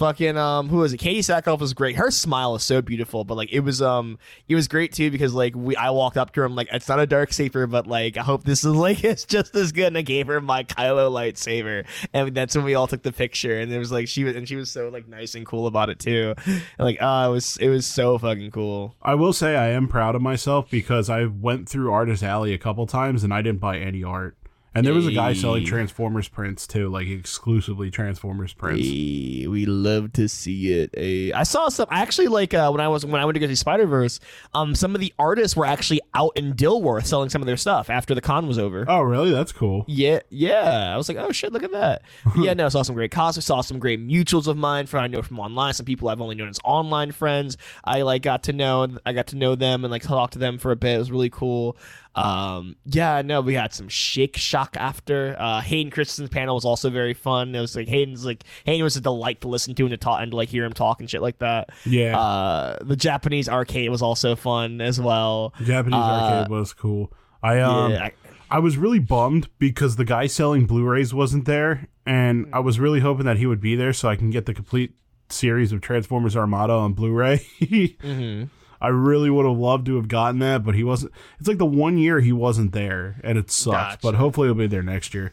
[0.00, 0.96] Fucking um, who was it?
[0.96, 1.96] Katee Sackhoff was great.
[1.96, 5.34] Her smile is so beautiful, but like it was um, it was great too because
[5.34, 7.86] like we I walked up to her, I'm like, it's not a dark saber, but
[7.86, 9.88] like I hope this is like it's just as good.
[9.88, 11.84] And I gave her my Kylo lightsaber,
[12.14, 13.60] and that's when we all took the picture.
[13.60, 15.90] And it was like she was and she was so like nice and cool about
[15.90, 16.34] it too.
[16.46, 18.94] And, like uh, it was it was so fucking cool.
[19.02, 22.58] I will say I am proud of myself because I went through Artist Alley a
[22.58, 24.38] couple times and I didn't buy any art.
[24.74, 28.86] And there was a guy selling Transformers prints too, like exclusively Transformers prints.
[28.86, 30.90] Hey, we love to see it.
[30.94, 31.88] Hey, I saw some.
[31.90, 34.20] Actually like uh, when I was when I went to go see Spider Verse.
[34.54, 37.90] Um, some of the artists were actually out in Dilworth selling some of their stuff
[37.90, 38.84] after the con was over.
[38.86, 39.32] Oh, really?
[39.32, 39.84] That's cool.
[39.88, 40.92] Yeah, yeah.
[40.94, 42.02] I was like, oh shit, look at that.
[42.40, 45.08] Yeah, no, I saw some great cosplay, saw some great mutuals of mine from I
[45.08, 47.58] know from online, some people I've only known as online friends.
[47.84, 50.58] I like got to know I got to know them and like talk to them
[50.58, 50.94] for a bit.
[50.94, 51.76] It was really cool.
[52.14, 55.36] Um yeah, no, we had some Shake Shack after.
[55.38, 57.54] Uh Hayden Christensen's panel was also very fun.
[57.54, 60.20] It was like Hayden's like Hayden was a delight to listen to and to talk
[60.20, 61.70] and to like hear him talk and shit like that.
[61.86, 62.18] Yeah.
[62.18, 65.54] Uh the Japanese arcade was also fun as well.
[65.62, 67.12] Japanese uh, arcade was cool.
[67.42, 68.12] I um yeah, I-
[68.52, 72.98] I was really bummed because the guy selling Blu-rays wasn't there, and I was really
[72.98, 74.94] hoping that he would be there so I can get the complete
[75.28, 77.46] series of Transformers Armada on Blu-ray.
[77.60, 78.48] mhm.
[78.80, 81.12] I really would have loved to have gotten that, but he wasn't.
[81.38, 83.76] It's like the one year he wasn't there, and it sucks.
[83.76, 83.98] Gotcha.
[84.02, 85.32] But hopefully he'll be there next year.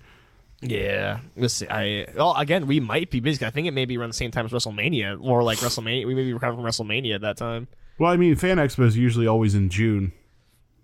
[0.61, 1.67] Yeah, let's see.
[1.69, 3.45] I well again, we might be busy.
[3.45, 6.05] I think it may be around the same time as WrestleMania, or like WrestleMania.
[6.05, 7.67] We may be recovering from WrestleMania at that time.
[7.99, 10.11] Well, I mean, Fan Expo is usually always in June.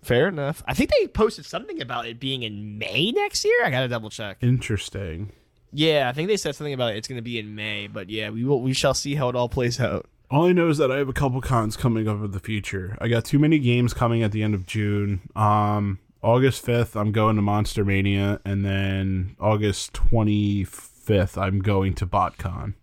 [0.03, 0.63] Fair enough.
[0.67, 3.63] I think they posted something about it being in May next year.
[3.63, 4.37] I gotta double check.
[4.41, 5.31] Interesting.
[5.71, 6.97] Yeah, I think they said something about it.
[6.97, 8.61] It's gonna be in May, but yeah, we will.
[8.61, 10.07] We shall see how it all plays out.
[10.33, 12.97] All I know is that I have a couple cons coming up in the future.
[12.99, 15.29] I got too many games coming at the end of June.
[15.35, 21.93] Um, August fifth, I'm going to Monster Mania, and then August twenty fifth, I'm going
[21.93, 22.73] to BotCon.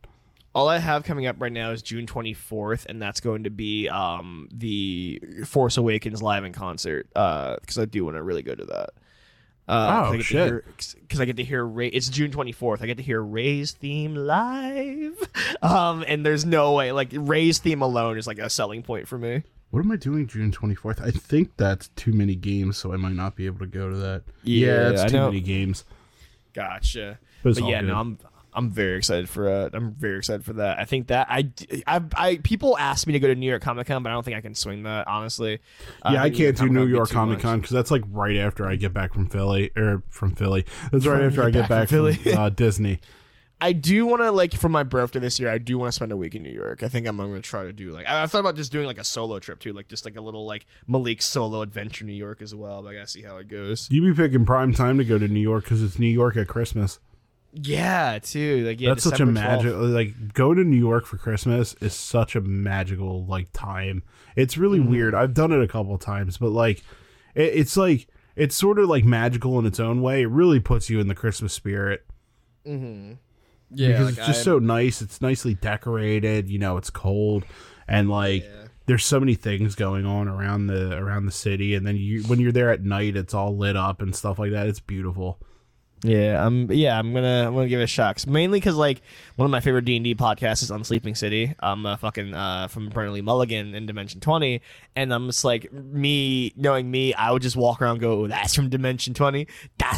[0.55, 3.89] All I have coming up right now is June 24th, and that's going to be
[3.89, 7.09] um, the Force Awakens live in concert.
[7.15, 8.91] Because I do want to really go to that.
[9.71, 10.65] Uh, Oh, shit.
[11.01, 11.89] Because I get to hear Rey.
[11.89, 12.83] It's June 24th.
[12.83, 15.17] I get to hear Rey's theme live.
[15.63, 19.19] Um, and there's no way like Rey's theme alone is like a selling point for
[19.19, 19.43] me.
[19.71, 21.03] What am I doing June 24th?
[21.03, 23.97] I think that's too many games, so I might not be able to go to
[23.97, 24.23] that.
[24.43, 25.85] Yeah, it's I too many games.
[26.55, 27.19] Gotcha.
[27.43, 27.89] But But yeah, good.
[27.89, 28.19] no, I'm
[28.61, 30.79] I'm very excited for uh, I'm very excited for that.
[30.79, 31.51] I think that I,
[31.87, 34.23] I, I people ask me to go to New York Comic Con, but I don't
[34.23, 35.59] think I can swing that honestly.
[36.03, 38.77] Uh, Yeah, I can't do New York Comic Con because that's like right after I
[38.77, 40.65] get back from Philly or from Philly.
[40.93, 43.01] That's right after I get back back from from, uh, Disney.
[43.63, 45.51] I do want to like for my birthday this year.
[45.51, 46.83] I do want to spend a week in New York.
[46.83, 48.87] I think I'm, going to try to do like I, I thought about just doing
[48.87, 52.15] like a solo trip too, like just like a little like Malik solo adventure New
[52.15, 52.83] York as well.
[52.83, 53.89] But I gotta see how it goes.
[53.91, 56.49] You be picking prime time to go to New York because it's New York at
[56.49, 57.01] Christmas.
[57.53, 58.65] Yeah, too.
[58.67, 59.45] Like yeah, That's such a December 12th.
[59.65, 59.75] magic.
[59.77, 64.03] Like go to New York for Christmas is such a magical like time.
[64.37, 64.91] It's really Mm-hmm.
[64.91, 65.15] weird.
[65.15, 66.85] I've done it a couple of times, but like
[67.35, 70.23] it, it's like it's sort of like magical in its own way.
[70.23, 72.07] It really puts you in the Christmas spirit.
[72.67, 73.15] Mm-hmm.
[73.75, 75.03] because it's just so nice.
[75.03, 76.49] It's nicely decorated.
[76.49, 77.45] You know, it's cold,
[77.89, 78.69] and like Yeah.
[78.87, 81.75] there's so many things going on around the around the city.
[81.75, 84.53] And then you when you're there at night, it's all lit up and stuff like
[84.53, 84.69] that.
[84.69, 85.41] It's beautiful.
[86.03, 86.71] Yeah, I'm.
[86.73, 87.45] Yeah, I'm gonna.
[87.47, 88.17] I'm gonna give it a shot.
[88.17, 89.03] 'Cause mainly because like
[89.37, 91.55] one of my favorite D and D podcasts is Unsleeping City.
[91.61, 94.63] I'm a fucking uh, from Brennan Lee Mulligan in Dimension Twenty,
[94.97, 98.55] and I'm just like me knowing me, I would just walk around and go, "That's
[98.55, 99.47] from Dimension 20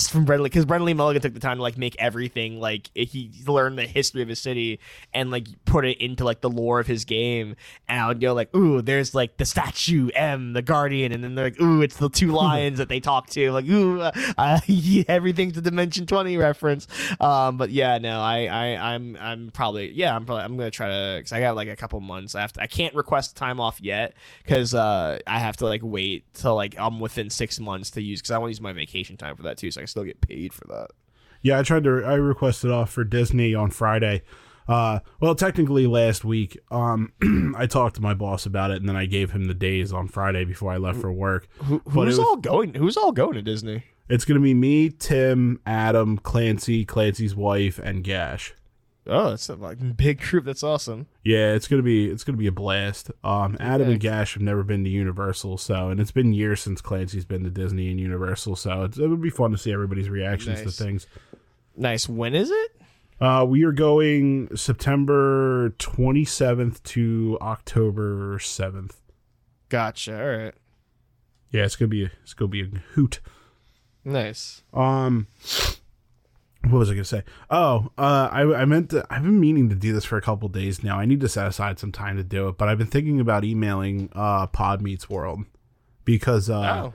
[0.00, 2.90] from Brennan Lee, because Brennan Lee Mulligan took the time to like make everything like
[2.94, 4.80] he learned the history of his city
[5.12, 7.56] and like put it into like the lore of his game.
[7.88, 11.34] And I would go like, ooh, there's like the statue M, the guardian, and then
[11.34, 12.36] they're like, ooh, it's the two hmm.
[12.36, 13.52] lions that they talk to.
[13.52, 14.60] Like, ooh, uh, uh
[15.08, 16.88] everything's a Dimension Twenty reference.
[17.20, 20.88] Um, but yeah, no, I, I, I'm, I'm probably, yeah, I'm probably, I'm gonna try
[20.88, 22.34] to because I got like a couple months.
[22.34, 25.82] I have to, I can't request time off yet because uh, I have to like
[25.82, 28.72] wait till like I'm within six months to use because I want to use my
[28.72, 29.70] vacation time for that too.
[29.70, 30.88] So I still get paid for that.
[31.42, 32.04] Yeah, I tried to.
[32.04, 34.22] I requested off for Disney on Friday.
[34.68, 36.56] Uh, well, technically last week.
[36.70, 37.12] Um,
[37.58, 40.06] I talked to my boss about it, and then I gave him the days on
[40.08, 41.48] Friday before I left for work.
[41.64, 42.74] Who, who's was- all going?
[42.74, 43.84] Who's all going to Disney?
[44.08, 48.52] It's gonna be me, Tim, Adam, Clancy, Clancy's wife, and Gash.
[49.06, 50.44] Oh, that's a like, big group.
[50.44, 51.06] That's awesome.
[51.24, 53.10] Yeah, it's gonna be it's gonna be a blast.
[53.24, 56.80] Um, Adam and Gash have never been to Universal, so and it's been years since
[56.80, 60.08] Clancy's been to Disney and Universal, so it's, it would be fun to see everybody's
[60.08, 60.76] reactions Nice.
[60.76, 61.06] to things.
[61.76, 62.08] Nice.
[62.08, 62.70] When is it?
[63.20, 68.94] Uh, we are going September 27th to October 7th.
[69.68, 70.20] Gotcha.
[70.20, 70.54] All right.
[71.50, 73.20] Yeah, it's gonna be a, it's gonna be a hoot.
[74.04, 74.62] Nice.
[74.72, 75.26] Um,
[76.64, 77.24] what was I gonna say?
[77.50, 79.06] Oh, uh, I I meant to.
[79.10, 80.98] I've been meaning to do this for a couple days now.
[80.98, 83.44] I need to set aside some time to do it, but I've been thinking about
[83.44, 85.44] emailing uh Pod Meets World
[86.04, 86.94] because uh oh.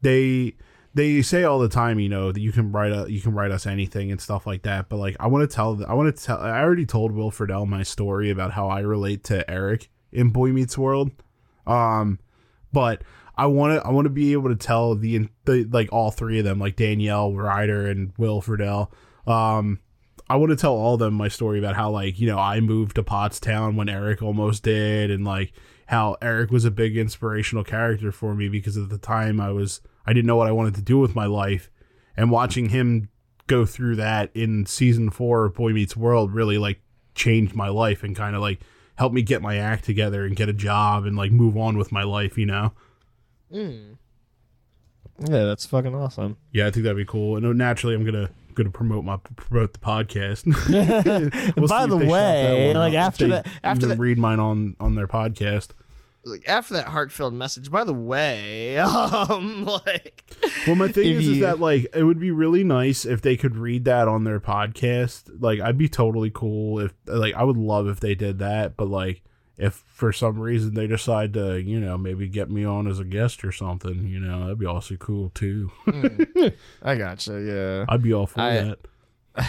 [0.00, 0.54] they
[0.94, 3.50] they say all the time, you know, that you can write a, you can write
[3.50, 4.88] us anything and stuff like that.
[4.88, 6.38] But like, I want to tell, I want to tell.
[6.38, 10.50] I already told Will Friedle my story about how I relate to Eric in Boy
[10.50, 11.10] Meets World.
[11.66, 12.18] Um,
[12.72, 13.02] but
[13.36, 16.38] I want to, I want to be able to tell the, the like all three
[16.38, 18.90] of them, like Danielle Rider and Will Friedle.
[19.26, 19.80] Um,
[20.28, 22.60] I want to tell all of them my story about how like you know I
[22.60, 25.52] moved to Pottstown when Eric almost did, and like
[25.86, 29.80] how Eric was a big inspirational character for me because at the time I was
[30.06, 31.70] I didn't know what I wanted to do with my life,
[32.16, 33.08] and watching him
[33.46, 36.80] go through that in season four of Boy Meets World really like
[37.14, 38.60] changed my life and kind of like
[38.96, 41.92] helped me get my act together and get a job and like move on with
[41.92, 42.72] my life, you know.
[43.52, 43.96] Mm.
[45.28, 46.36] Yeah, that's fucking awesome.
[46.52, 47.36] Yeah, I think that'd be cool.
[47.36, 50.44] And naturally, I'm gonna gonna promote my promote the podcast.
[51.56, 54.76] We'll By the they shout that way, like after that, after that, read mine on
[54.80, 55.68] on their podcast.
[56.24, 57.70] like after that heartfelt message.
[57.70, 60.24] By the way, um, like,
[60.66, 63.56] Well, my thing is, is that like it would be really nice if they could
[63.56, 65.30] read that on their podcast.
[65.40, 68.76] Like, I'd be totally cool if like I would love if they did that.
[68.76, 69.22] But like,
[69.62, 73.04] if for some reason they decide to, you know, maybe get me on as a
[73.04, 75.70] guest or something, you know, that'd be also cool too.
[76.82, 77.40] I gotcha.
[77.40, 77.84] Yeah.
[77.88, 78.78] I'd be all for I- that.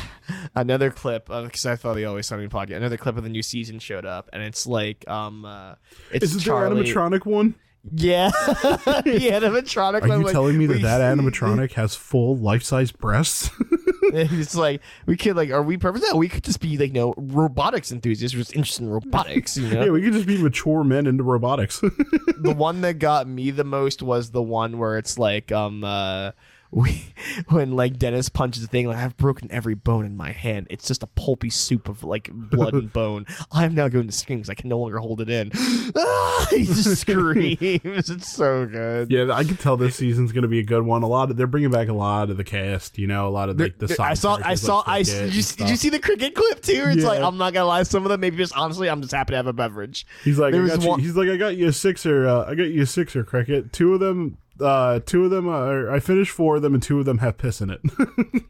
[0.55, 2.77] another clip of because I thought the Always Sunny podcast.
[2.77, 5.75] Another clip of the new season showed up, and it's like, um, uh,
[6.11, 6.83] it's Is it Charlie.
[6.83, 7.55] their animatronic one?
[7.91, 10.03] Yeah, the animatronic.
[10.03, 13.49] Are one, you like, telling me that that animatronic has full life size breasts?
[14.31, 16.05] it's like we could like, are we perfect?
[16.09, 19.57] No, we could just be like, no, robotics enthusiasts, just interested in robotics.
[19.57, 21.79] You know, yeah, we could just be mature men into robotics.
[22.37, 26.31] the one that got me the most was the one where it's like um uh
[26.75, 27.05] we
[27.49, 30.67] when like Dennis punches the thing like I've broken every bone in my hand.
[30.69, 33.25] It's just a pulpy soup of like blood and bone.
[33.51, 35.51] I'm now going to scream because I can no longer hold it in.
[35.95, 37.57] Ah, he just screams.
[37.61, 39.11] It's so good.
[39.11, 41.03] yeah, I can tell this season's gonna be a good one.
[41.03, 42.97] A lot of they're bringing back a lot of the cast.
[42.97, 43.87] You know, a lot of like the.
[43.87, 45.03] Side I saw, I saw, like I.
[45.03, 46.85] Did you, did you see the cricket clip too?
[46.87, 47.83] It's like I'm not gonna lie.
[47.83, 50.05] Some of them, maybe just honestly, I'm just happy to have a beverage.
[50.23, 52.27] He's like, I There got you, one- he's like, I got you a sixer.
[52.27, 53.71] Uh, I got you a sixer cricket.
[53.73, 55.89] Two of them, uh, two of them are.
[55.91, 57.81] I finished four of them, and two of them have piss in it.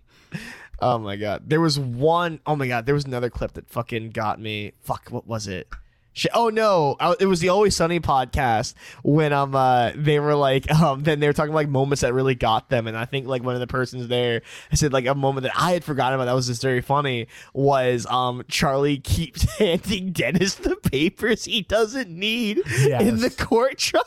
[0.82, 1.43] Oh my god.
[1.47, 4.74] There was one oh my god, there was another clip that fucking got me.
[4.82, 5.70] Fuck, what was it?
[6.12, 6.32] Shit.
[6.34, 10.70] Oh no, I- it was the Always Sunny podcast when um uh they were like
[10.82, 13.43] um then they were talking like moments that really got them and I think like
[13.43, 14.41] one of the persons there
[14.74, 17.28] I said like a moment that I had forgotten about that was just very funny
[17.54, 22.58] was um Charlie keeps handing Dennis the papers he doesn't need
[22.99, 24.04] in the court trial.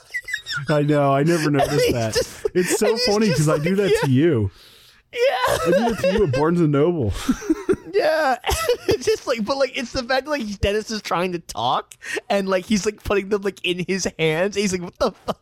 [0.69, 1.13] I know.
[1.15, 2.15] I never noticed that.
[2.15, 4.51] just- it's so funny because I do like, that to you.
[5.17, 7.13] Yeah, I did it to you at Barnes and Noble.
[7.93, 8.37] Yeah,
[8.89, 11.95] it's just like, but like, it's the fact like Dennis is trying to talk,
[12.29, 14.55] and like he's like putting them like in his hands.
[14.55, 15.41] And he's like, "What the fuck?"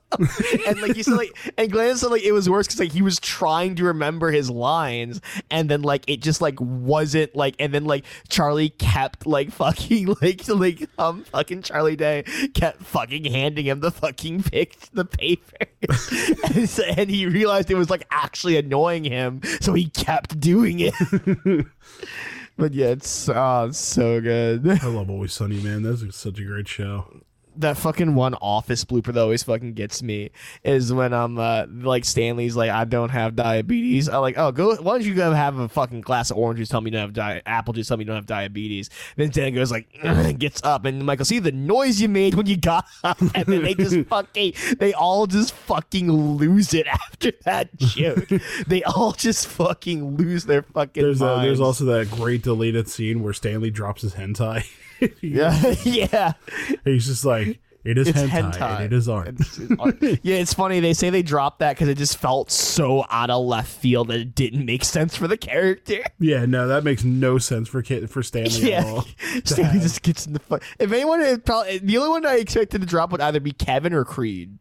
[0.69, 3.03] and like he said, like, and Glenn said like it was worse because like he
[3.03, 5.21] was trying to remember his lines,
[5.51, 10.15] and then like it just like wasn't like, and then like Charlie kept like fucking
[10.23, 12.23] like like um fucking Charlie Day
[12.55, 15.57] kept fucking handing him the fucking pic the paper,
[16.55, 20.81] and, so- and he realized it was like actually annoying him, so he kept doing
[20.81, 20.95] it.
[22.57, 24.65] But yeah, it's, oh, it's so good.
[24.81, 25.83] I love Always Sunny, man.
[25.83, 27.23] That's such a great show.
[27.57, 30.31] That fucking one office blooper that always fucking gets me
[30.63, 34.09] is when I'm uh, like Stanley's like I don't have diabetes.
[34.09, 34.77] I'm like, oh, go.
[34.77, 36.69] Why don't you go have a fucking glass of orange juice?
[36.69, 37.89] Tell me you don't have di- apple juice.
[37.89, 38.91] Tell me you don't have diabetes.
[39.17, 39.89] Then Dan goes like,
[40.39, 43.63] gets up and Michael, see the noise you made when you got up, and then
[43.63, 48.29] they just fucking, they all just fucking lose it after that joke.
[48.67, 51.03] they all just fucking lose their fucking.
[51.03, 54.65] There's a, there's also that great deleted scene where Stanley drops his hentai.
[55.21, 56.33] yeah, yeah.
[56.85, 58.77] He's just like, it is It's hentai, hentai.
[58.77, 59.35] and it is art.
[60.23, 60.81] yeah, it's funny.
[60.81, 64.21] They say they dropped that because it just felt so out of left field that
[64.21, 66.03] it didn't make sense for the character.
[66.19, 69.05] yeah, no, that makes no sense for Kit for Stanley at all.
[69.45, 70.63] Stanley just gets in the fuck.
[70.79, 74.05] If anyone, probably the only one I expected to drop would either be Kevin or
[74.07, 74.59] Creed.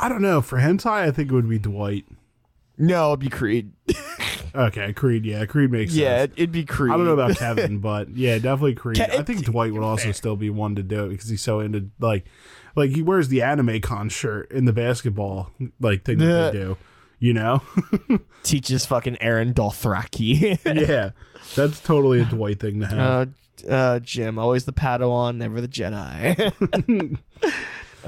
[0.00, 0.40] I don't know.
[0.40, 2.06] For hentai, I think it would be Dwight.
[2.78, 3.72] No, it'd be Creed.
[4.54, 5.26] Okay, Creed.
[5.26, 6.32] Yeah, Creed makes yeah, sense.
[6.32, 6.90] it- it'd be Creed.
[6.92, 8.98] I don't know about Kevin, but yeah, definitely Creed.
[8.98, 11.90] I think Dwight would also still be one to do it because he's so into
[12.00, 12.24] like,
[12.74, 15.50] like he wears the anime con shirt in the basketball
[15.80, 16.76] like thing that they do.
[17.20, 17.62] You know?
[18.42, 20.58] teaches fucking Erin Dothraki.
[20.88, 21.10] yeah,
[21.54, 22.98] that's totally a Dwight thing to have.
[23.68, 27.18] uh, uh, Jim, always the Padawan, never the Jedi.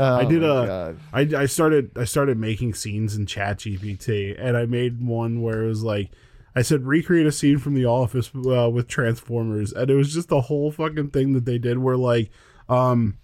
[0.00, 0.96] Oh I did my a.
[1.12, 5.64] I, I started I started making scenes in Chat GPT, and I made one where
[5.64, 6.10] it was like.
[6.56, 10.28] I said recreate a scene from The Office uh, with Transformers, and it was just
[10.28, 11.78] the whole fucking thing that they did.
[11.78, 12.30] Where like,
[12.68, 13.18] um,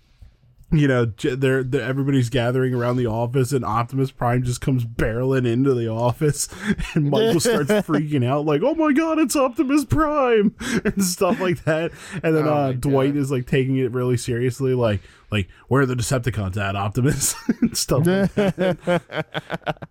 [0.72, 5.46] you know, they're, they're everybody's gathering around the office, and Optimus Prime just comes barreling
[5.46, 6.48] into the office,
[6.94, 10.54] and Michael starts freaking out, like, "Oh my god, it's Optimus Prime!"
[10.84, 11.92] and stuff like that.
[12.22, 13.20] And then Oh uh, Dwight God.
[13.20, 15.00] is like taking it really seriously, like,
[15.30, 18.06] like where are the Decepticons at, Optimus, and stuff.
[18.06, 19.86] like that.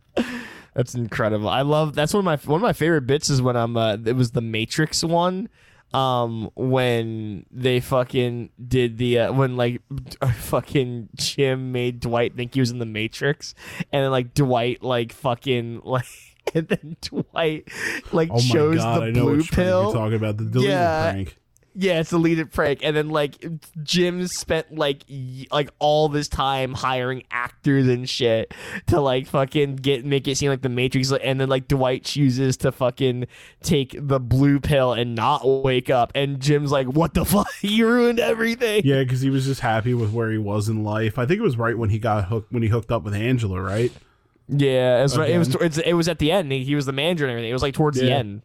[0.74, 1.48] That's incredible.
[1.48, 3.98] I love that's one of my one of my favorite bits is when I'm uh
[4.06, 5.48] it was the Matrix one
[5.96, 9.82] um when they fucking did the uh, when like
[10.36, 13.56] fucking Jim made Dwight think he was in the Matrix
[13.92, 16.06] and then like Dwight like fucking like
[16.54, 17.68] and then Dwight
[18.12, 20.38] like Oh my shows god, the I know blue pill you're talking about.
[20.38, 21.12] The deleted Yeah.
[21.12, 21.38] prank.
[21.78, 23.46] Yeah, it's a leaded prank, and then like
[23.84, 28.54] Jim spent like y- like all this time hiring actors and shit
[28.88, 32.56] to like fucking get make it seem like the Matrix, and then like Dwight chooses
[32.58, 33.28] to fucking
[33.62, 37.48] take the blue pill and not wake up, and Jim's like, "What the fuck?
[37.62, 41.20] You ruined everything." Yeah, because he was just happy with where he was in life.
[41.20, 43.62] I think it was right when he got hooked when he hooked up with Angela,
[43.62, 43.92] right?
[44.48, 46.52] Yeah, it was, right, it was it was at the end.
[46.52, 47.50] He, he was the manager and everything.
[47.50, 48.44] It was like towards the end.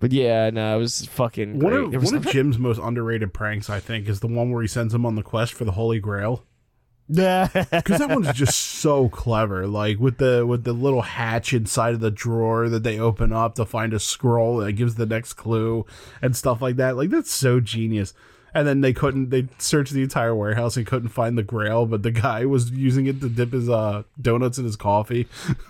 [0.00, 1.94] But yeah, no, it was fucking One great.
[1.94, 4.68] of, was- one of Jim's most underrated pranks, I think, is the one where he
[4.68, 6.44] sends him on the quest for the Holy Grail.
[7.12, 9.66] Yeah, Because that one's just so clever.
[9.66, 13.56] Like with the with the little hatch inside of the drawer that they open up
[13.56, 15.84] to find a scroll that gives the next clue
[16.22, 16.96] and stuff like that.
[16.96, 18.14] Like that's so genius.
[18.54, 19.30] And then they couldn't.
[19.30, 23.06] They searched the entire warehouse and couldn't find the Grail, but the guy was using
[23.06, 25.28] it to dip his uh, donuts in his coffee.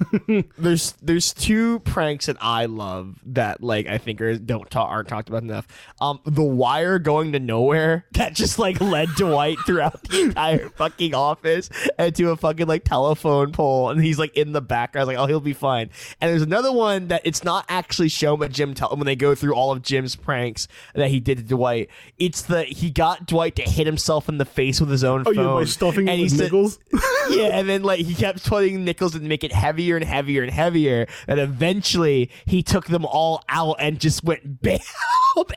[0.58, 5.08] there's there's two pranks that I love that like I think are don't talk aren't
[5.08, 5.66] talked about enough.
[6.00, 11.14] Um, the wire going to nowhere that just like led Dwight throughout the entire fucking
[11.14, 15.18] office and to a fucking like telephone pole, and he's like in the background, like
[15.18, 15.90] oh he'll be fine.
[16.20, 19.34] And there's another one that it's not actually shown, but Jim tell when they go
[19.34, 21.88] through all of Jim's pranks that he did to Dwight.
[22.18, 25.34] It's the he got Dwight to hit himself in the face with his own Oh
[25.34, 25.44] phone.
[25.44, 26.78] yeah, by stuffing and he with said- nickels.
[27.30, 30.50] yeah, and then like he kept putting nickels and make it heavier and heavier and
[30.52, 31.06] heavier.
[31.28, 34.78] And eventually he took them all out and just went bam.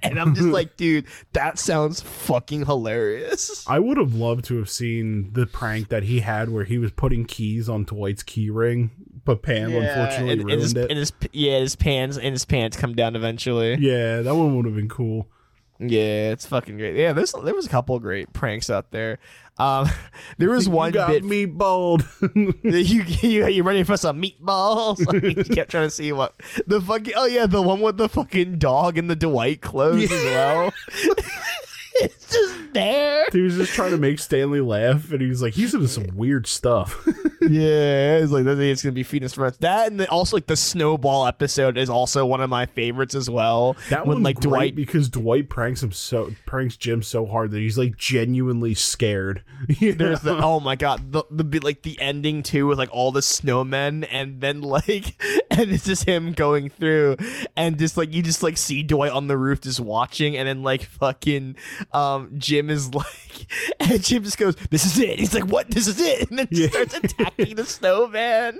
[0.03, 3.66] And I'm just like, dude, that sounds fucking hilarious.
[3.68, 6.91] I would have loved to have seen the prank that he had where he was
[6.91, 8.91] putting keys on Dwight's key ring,
[9.26, 10.89] but Pam unfortunately and, ruined and his, it.
[10.91, 13.76] and his yeah, his pants and his pants come down eventually.
[13.80, 15.28] yeah, that one would have been cool.
[15.80, 16.95] Yeah, it's fucking great.
[16.95, 19.19] Yeah, there's there was a couple of great pranks out there.
[19.57, 19.89] Um,
[20.38, 22.07] there was one you got bit me bold.
[22.36, 25.05] you, you you ready for some meatballs?
[25.05, 26.36] Like, you kept trying to see what
[26.67, 30.24] the fucking oh yeah, the one with the fucking dog and the Dwight clothes as
[30.24, 30.74] well.
[31.95, 33.26] it's just there.
[33.32, 36.15] he was just trying to make Stanley laugh, and he was like, "He's into some
[36.15, 37.07] weird stuff."
[37.49, 41.25] Yeah, it's like it's gonna be us from that, and then also like the snowball
[41.27, 43.75] episode is also one of my favorites as well.
[43.89, 47.59] That when one's like Dwight because Dwight pranks him so pranks Jim so hard that
[47.59, 49.43] he's like genuinely scared.
[49.79, 50.35] You There's know?
[50.35, 54.05] the oh my god the the like the ending too with like all the snowmen
[54.11, 55.15] and then like
[55.51, 57.15] and it's just him going through
[57.55, 60.63] and just like you just like see Dwight on the roof just watching and then
[60.63, 61.55] like fucking
[61.93, 63.47] um Jim is like
[63.79, 66.47] and Jim just goes this is it he's like what this is it and then
[66.51, 66.67] Yeah.
[66.67, 68.59] starts attacking the snowman.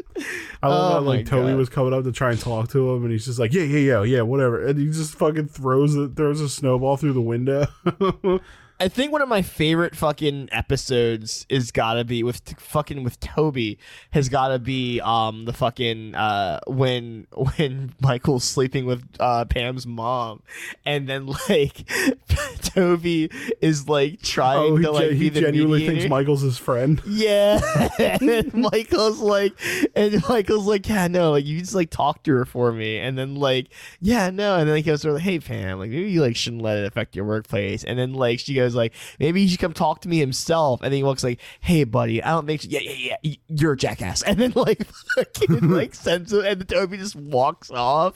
[0.62, 1.58] I love Oh that like my Toby God.
[1.58, 3.80] was coming up to try and talk to him, and he's just like, yeah, yeah,
[3.80, 7.66] yeah, yeah, whatever, and he just fucking throws it, throws a snowball through the window.
[8.80, 13.78] I think one of my favorite fucking episodes is gotta be with fucking with Toby
[14.12, 20.42] has gotta be um the fucking uh when when Michael's sleeping with uh Pam's mom.
[20.86, 21.90] And then like
[22.62, 23.30] Toby
[23.62, 26.00] is like trying oh, to like he the genuinely mediator.
[26.00, 27.02] thinks Michael's his friend.
[27.14, 27.62] Yeah,
[28.00, 29.54] and Michael's like,
[29.96, 33.18] and Michael's like, yeah, no, like you just like talk to her for me, and
[33.18, 33.68] then like,
[34.02, 36.36] yeah, no, and then he goes to her like, hey Pam, like maybe you like
[36.36, 39.60] shouldn't let it affect your workplace, and then like she goes like, maybe he should
[39.60, 42.64] come talk to me himself, and then he walks like, hey buddy, I don't think,
[42.66, 44.86] yeah, yeah, yeah, you're a jackass, and then like,
[45.16, 48.16] fucking like sends him, and Toby just walks off.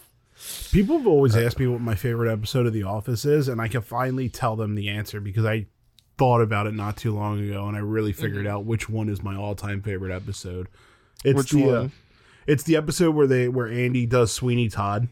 [0.71, 3.67] People have always asked me what my favorite episode of The Office is, and I
[3.67, 5.65] can finally tell them the answer because I
[6.17, 9.23] thought about it not too long ago, and I really figured out which one is
[9.23, 10.67] my all-time favorite episode.
[11.23, 11.87] It's Which the, uh,
[12.45, 15.09] it's the episode where they where Andy does Sweeney Todd.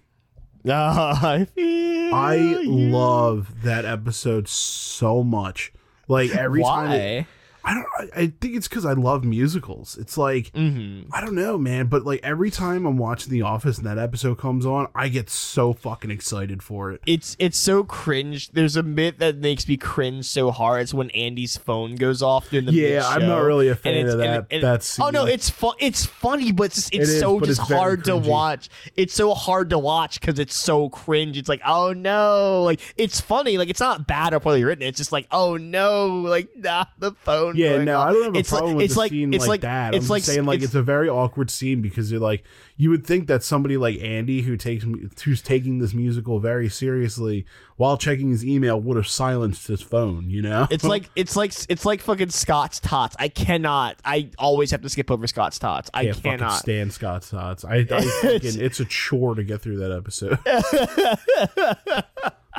[1.21, 2.89] I feel I you.
[2.89, 5.71] love that episode so much.
[6.07, 7.27] Like every time, it- Why?
[7.65, 7.85] I don't.
[8.15, 9.97] I, think it's because I love musicals.
[9.97, 11.11] It's like Mm-hmm.
[11.13, 14.37] I don't know, man, but like every time I'm watching The Office and that episode
[14.37, 17.01] comes on, I get so fucking excited for it.
[17.05, 18.51] it's it's so cringe.
[18.51, 20.83] There's a bit that makes me cringe so hard.
[20.83, 24.17] It's when Andy's phone goes off during the Yeah, I'm not really a fan of
[24.19, 24.47] that.
[24.51, 25.73] and- that oh no, it's fun.
[25.79, 28.69] It's funny, but it's, it's It is, so but just it's hard to watch.
[28.95, 31.37] It's so hard to watch because it's so cringe.
[31.37, 33.57] It's like oh no, like it's funny.
[33.57, 34.83] Like it's not bad or poorly written.
[34.83, 37.54] It's just like oh no, like nah, the phone.
[37.57, 38.09] Yeah, no, off.
[38.09, 39.95] I don't have a It's problem like, with it's like, scene it's like, like that.
[39.95, 42.43] It's I'm like just saying like it's, it's, a very awkward scene because you're like
[42.77, 44.85] you would think that somebody like Andy who takes
[45.23, 47.45] who's taking this musical very seriously
[47.77, 50.67] while checking his email would have silenced his phone, you know?
[50.69, 53.15] It's like it's like it's like fucking Scott's tots.
[53.19, 53.97] I cannot.
[54.05, 55.89] I always have to skip over Scott's tots.
[55.93, 56.53] I can't cannot.
[56.53, 57.65] stand Scott's tots.
[57.65, 57.85] I, I
[58.21, 60.39] fucking, it's a chore to get through that episode.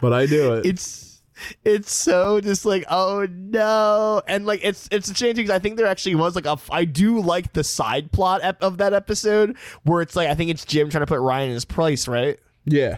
[0.01, 0.67] but I do it.
[0.67, 1.16] it's
[1.65, 5.77] it's so just like oh no and like it's it's a shame because i think
[5.77, 9.57] there actually was like a i do like the side plot ep- of that episode
[9.85, 12.39] where it's like i think it's jim trying to put ryan in his place right
[12.65, 12.97] yeah.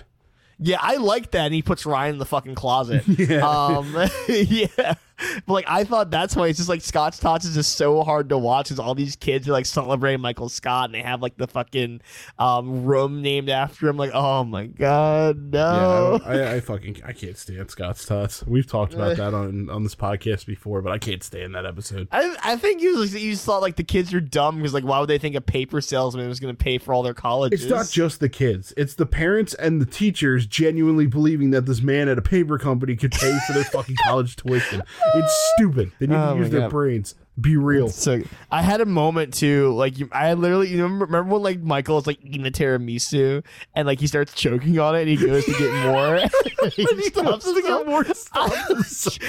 [0.58, 3.46] yeah i like that and he puts ryan in the fucking closet Yeah.
[3.46, 3.92] um
[4.28, 4.94] yeah
[5.46, 8.28] but like i thought that's why it's just like scott's tots is just so hard
[8.28, 11.36] to watch because all these kids are like celebrating michael scott and they have like
[11.36, 12.00] the fucking
[12.38, 17.02] um room named after him like oh my god Yeah, I, no I, I fucking
[17.04, 18.46] I can't stand Scott's Tots.
[18.46, 22.08] We've talked about that on on this podcast before, but I can't stand that episode.
[22.12, 24.84] I, I think you just, you just thought like the kids are dumb because like
[24.84, 27.62] why would they think a paper salesman was going to pay for all their colleges?
[27.62, 31.82] It's not just the kids; it's the parents and the teachers genuinely believing that this
[31.82, 34.82] man at a paper company could pay for their fucking college tuition.
[35.14, 35.92] It's stupid.
[35.98, 36.70] They need Oh to use their God.
[36.70, 37.14] brains.
[37.40, 37.88] Be real.
[37.88, 41.98] So I had a moment too, like I literally you remember, remember when like Michael
[41.98, 45.44] is like eating the tiramisu and like he starts choking on it and he goes
[45.44, 46.16] to get more.
[46.74, 48.76] he stops to get more I,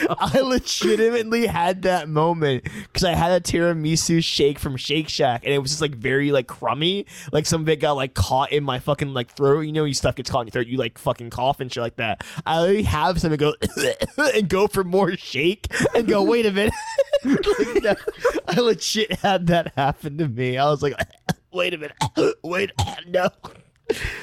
[0.36, 5.54] I legitimately had that moment because I had a tiramisu shake from Shake Shack and
[5.54, 8.64] it was just like very like crummy, like some of it got like caught in
[8.64, 9.62] my fucking like throat.
[9.62, 11.84] You know, you stuff gets caught in your throat, you like fucking cough and shit
[11.84, 12.24] like that.
[12.46, 13.54] I literally have something go
[14.34, 16.24] and go for more shake and go.
[16.24, 16.74] Wait a minute.
[17.24, 18.00] Like,
[18.48, 20.58] I legit had that happen to me.
[20.58, 20.94] I was like,
[21.54, 21.96] wait a minute,
[22.44, 22.72] wait,
[23.08, 23.30] no.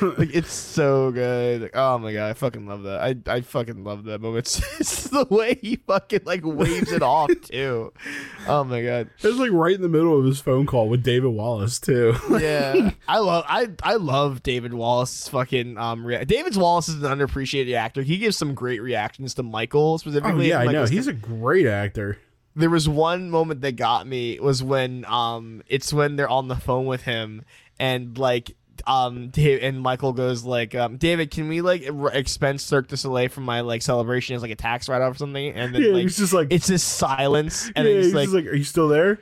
[0.00, 1.62] like it's so good.
[1.62, 3.00] Like, oh my god, I fucking love that.
[3.00, 4.46] I I fucking love that moment.
[4.46, 7.92] It's, it's the way he fucking like waves it off too.
[8.46, 9.10] Oh my god.
[9.20, 12.14] It was like right in the middle of his phone call with David Wallace too.
[12.30, 16.06] Yeah, I love I I love David Wallace's fucking um.
[16.06, 18.02] Rea- David Wallace is an underappreciated actor.
[18.02, 20.48] He gives some great reactions to Michael oh specifically.
[20.50, 20.84] yeah, I know.
[20.86, 22.18] He's a great actor.
[22.56, 26.56] There was one moment that got me was when um it's when they're on the
[26.56, 27.44] phone with him
[27.78, 32.62] and like um Dave, and Michael goes like um David can we like r- expense
[32.62, 35.52] Cirque du Soleil from my like celebration as like a tax write off or something
[35.52, 38.30] and then Yeah, like he's just like, it's just silence and yeah, it's he's like
[38.30, 39.18] like, are you still there?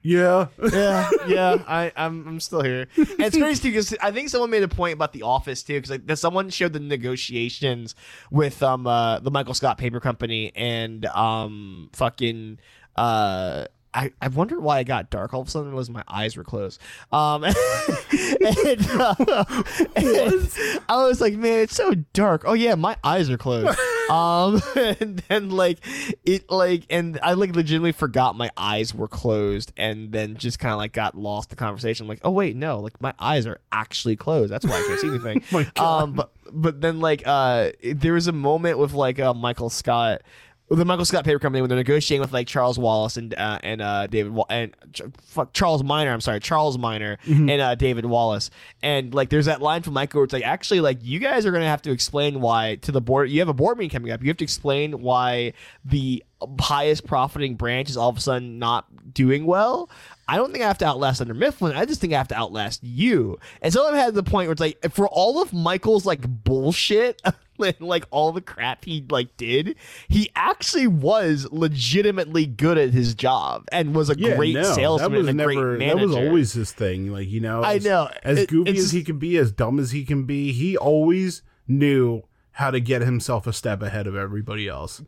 [0.00, 0.46] Yeah.
[0.72, 2.86] yeah, yeah, I, I'm, I'm still here.
[2.96, 5.74] And it's crazy too because I think someone made a point about The Office too,
[5.74, 7.94] because like that someone showed the negotiations
[8.30, 12.58] with um uh, the Michael Scott Paper Company and um fucking
[12.98, 13.66] uh.
[13.94, 15.72] I, I wonder why I got dark all of a sudden.
[15.72, 16.78] It was my eyes were closed.
[17.10, 19.14] Um, and, uh,
[19.96, 20.50] and
[20.88, 22.42] I was like, man, it's so dark.
[22.44, 23.78] Oh yeah, my eyes are closed.
[24.10, 25.78] um, and then like
[26.24, 30.72] it like and I like legitimately forgot my eyes were closed, and then just kind
[30.72, 32.04] of like got lost in the conversation.
[32.04, 34.52] I'm like, oh wait, no, like my eyes are actually closed.
[34.52, 35.42] That's why I can't see anything.
[35.50, 36.02] my God.
[36.02, 40.22] Um, but but then like uh, there was a moment with like uh, Michael Scott
[40.70, 43.80] the Michael Scott paper company when they're negotiating with like Charles Wallace and uh, and
[43.80, 46.12] uh, David Wa- and Ch- fuck Charles Miner.
[46.12, 48.50] I'm sorry, Charles Miner and uh, David Wallace.
[48.82, 51.52] And like, there's that line from Michael where it's like, actually, like, you guys are
[51.52, 53.30] gonna have to explain why to the board.
[53.30, 54.22] You have a board meeting coming up.
[54.22, 55.54] You have to explain why
[55.84, 56.22] the
[56.60, 59.88] highest profiting branch is all of a sudden not doing well.
[60.30, 61.74] I don't think I have to outlast Dunder Mifflin.
[61.74, 63.38] I just think I have to outlast you.
[63.62, 67.22] And so I've had the point where it's like, for all of Michael's like bullshit,
[67.80, 69.74] like all the crap he like did,
[70.06, 75.12] he actually was legitimately good at his job and was a Yeah, great no, salesman
[75.12, 75.96] that was and a never great manager.
[75.98, 77.10] that was always his thing.
[77.10, 78.10] Like you know, I as- know.
[78.22, 81.42] as It- goofy as he can be, as dumb as he can be, he always
[81.66, 82.22] knew
[82.52, 85.02] how to get himself a step ahead of everybody else.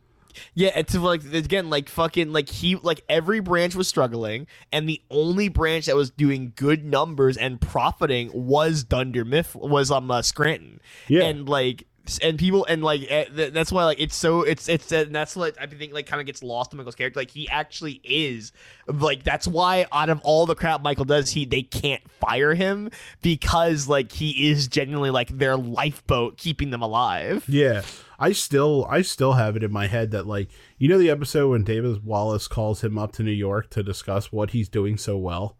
[0.53, 5.01] Yeah, it's like again, like fucking, like he, like every branch was struggling, and the
[5.09, 10.21] only branch that was doing good numbers and profiting was Dunder Miff, was um uh,
[10.21, 10.79] Scranton.
[11.07, 11.23] Yeah.
[11.23, 11.87] and like.
[12.23, 15.35] And people and like eh, th- that's why like it's so it's it's and that's
[15.35, 18.51] what I think like kind of gets lost in Michael's character like he actually is
[18.87, 22.89] like that's why out of all the crap Michael does he they can't fire him
[23.21, 27.45] because like he is genuinely like their lifeboat keeping them alive.
[27.47, 27.83] Yeah.
[28.21, 31.49] I still I still have it in my head that like you know the episode
[31.49, 35.17] when David Wallace calls him up to New York to discuss what he's doing so
[35.17, 35.57] well.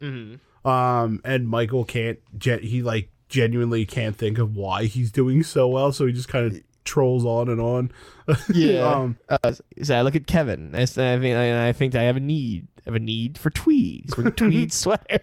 [0.00, 0.68] Mm-hmm.
[0.68, 5.66] Um and Michael can't gen- he like genuinely can't think of why he's doing so
[5.66, 7.90] well, so he just kind of trolls on and on.
[8.78, 9.52] um uh,
[9.82, 10.74] so I look at Kevin.
[10.76, 12.68] I, s- I I think I have a need.
[12.78, 14.16] I have a need for tweeds.
[14.16, 15.18] A tweed sweater.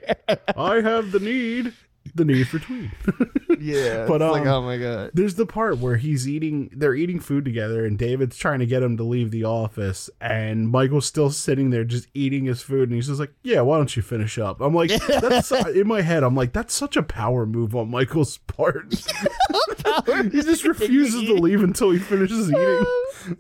[0.58, 1.74] I have the need
[2.16, 2.92] the need for tweed.
[3.60, 5.12] yeah, But, it's like, um, oh my god.
[5.14, 8.84] There's the part where he's eating they're eating food together and David's trying to get
[8.84, 12.96] him to leave the office and Michael's still sitting there just eating his food and
[12.96, 16.24] he's just like, "Yeah, why don't you finish up?" I'm like, that's in my head.
[16.24, 18.94] I'm like, that's such a power move on Michael's part.
[18.94, 22.86] he just refuses to leave until he finishes eating.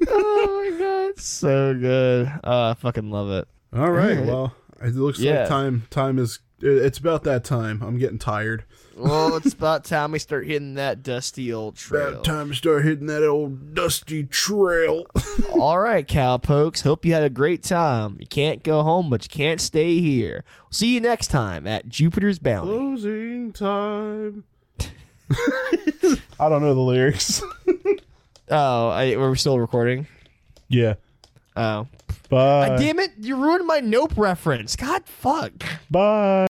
[0.07, 2.32] oh my god, so good.
[2.43, 3.47] Oh, I fucking love it.
[3.76, 4.24] All right.
[4.26, 5.41] Well, it looks Yeah.
[5.41, 7.82] like time time is it's about that time.
[7.82, 8.64] I'm getting tired.
[8.95, 12.09] Well, it's about time we start hitting that dusty old trail.
[12.09, 15.05] About time to start hitting that old dusty trail.
[15.53, 16.82] All right, cowpokes.
[16.82, 18.18] Hope you had a great time.
[18.20, 20.43] You can't go home, but you can't stay here.
[20.70, 22.72] See you next time at Jupiter's Bounty.
[22.72, 24.43] Closing time.
[26.39, 27.41] I don't know the lyrics.
[28.49, 30.05] Oh, I, we're still recording.
[30.68, 30.95] yeah.
[31.55, 31.88] Oh,
[32.30, 32.70] Bye.
[32.70, 33.11] Ah, damn it!
[33.18, 34.76] You ruined my Nope reference.
[34.76, 35.53] God, fuck.
[35.89, 36.45] Bye.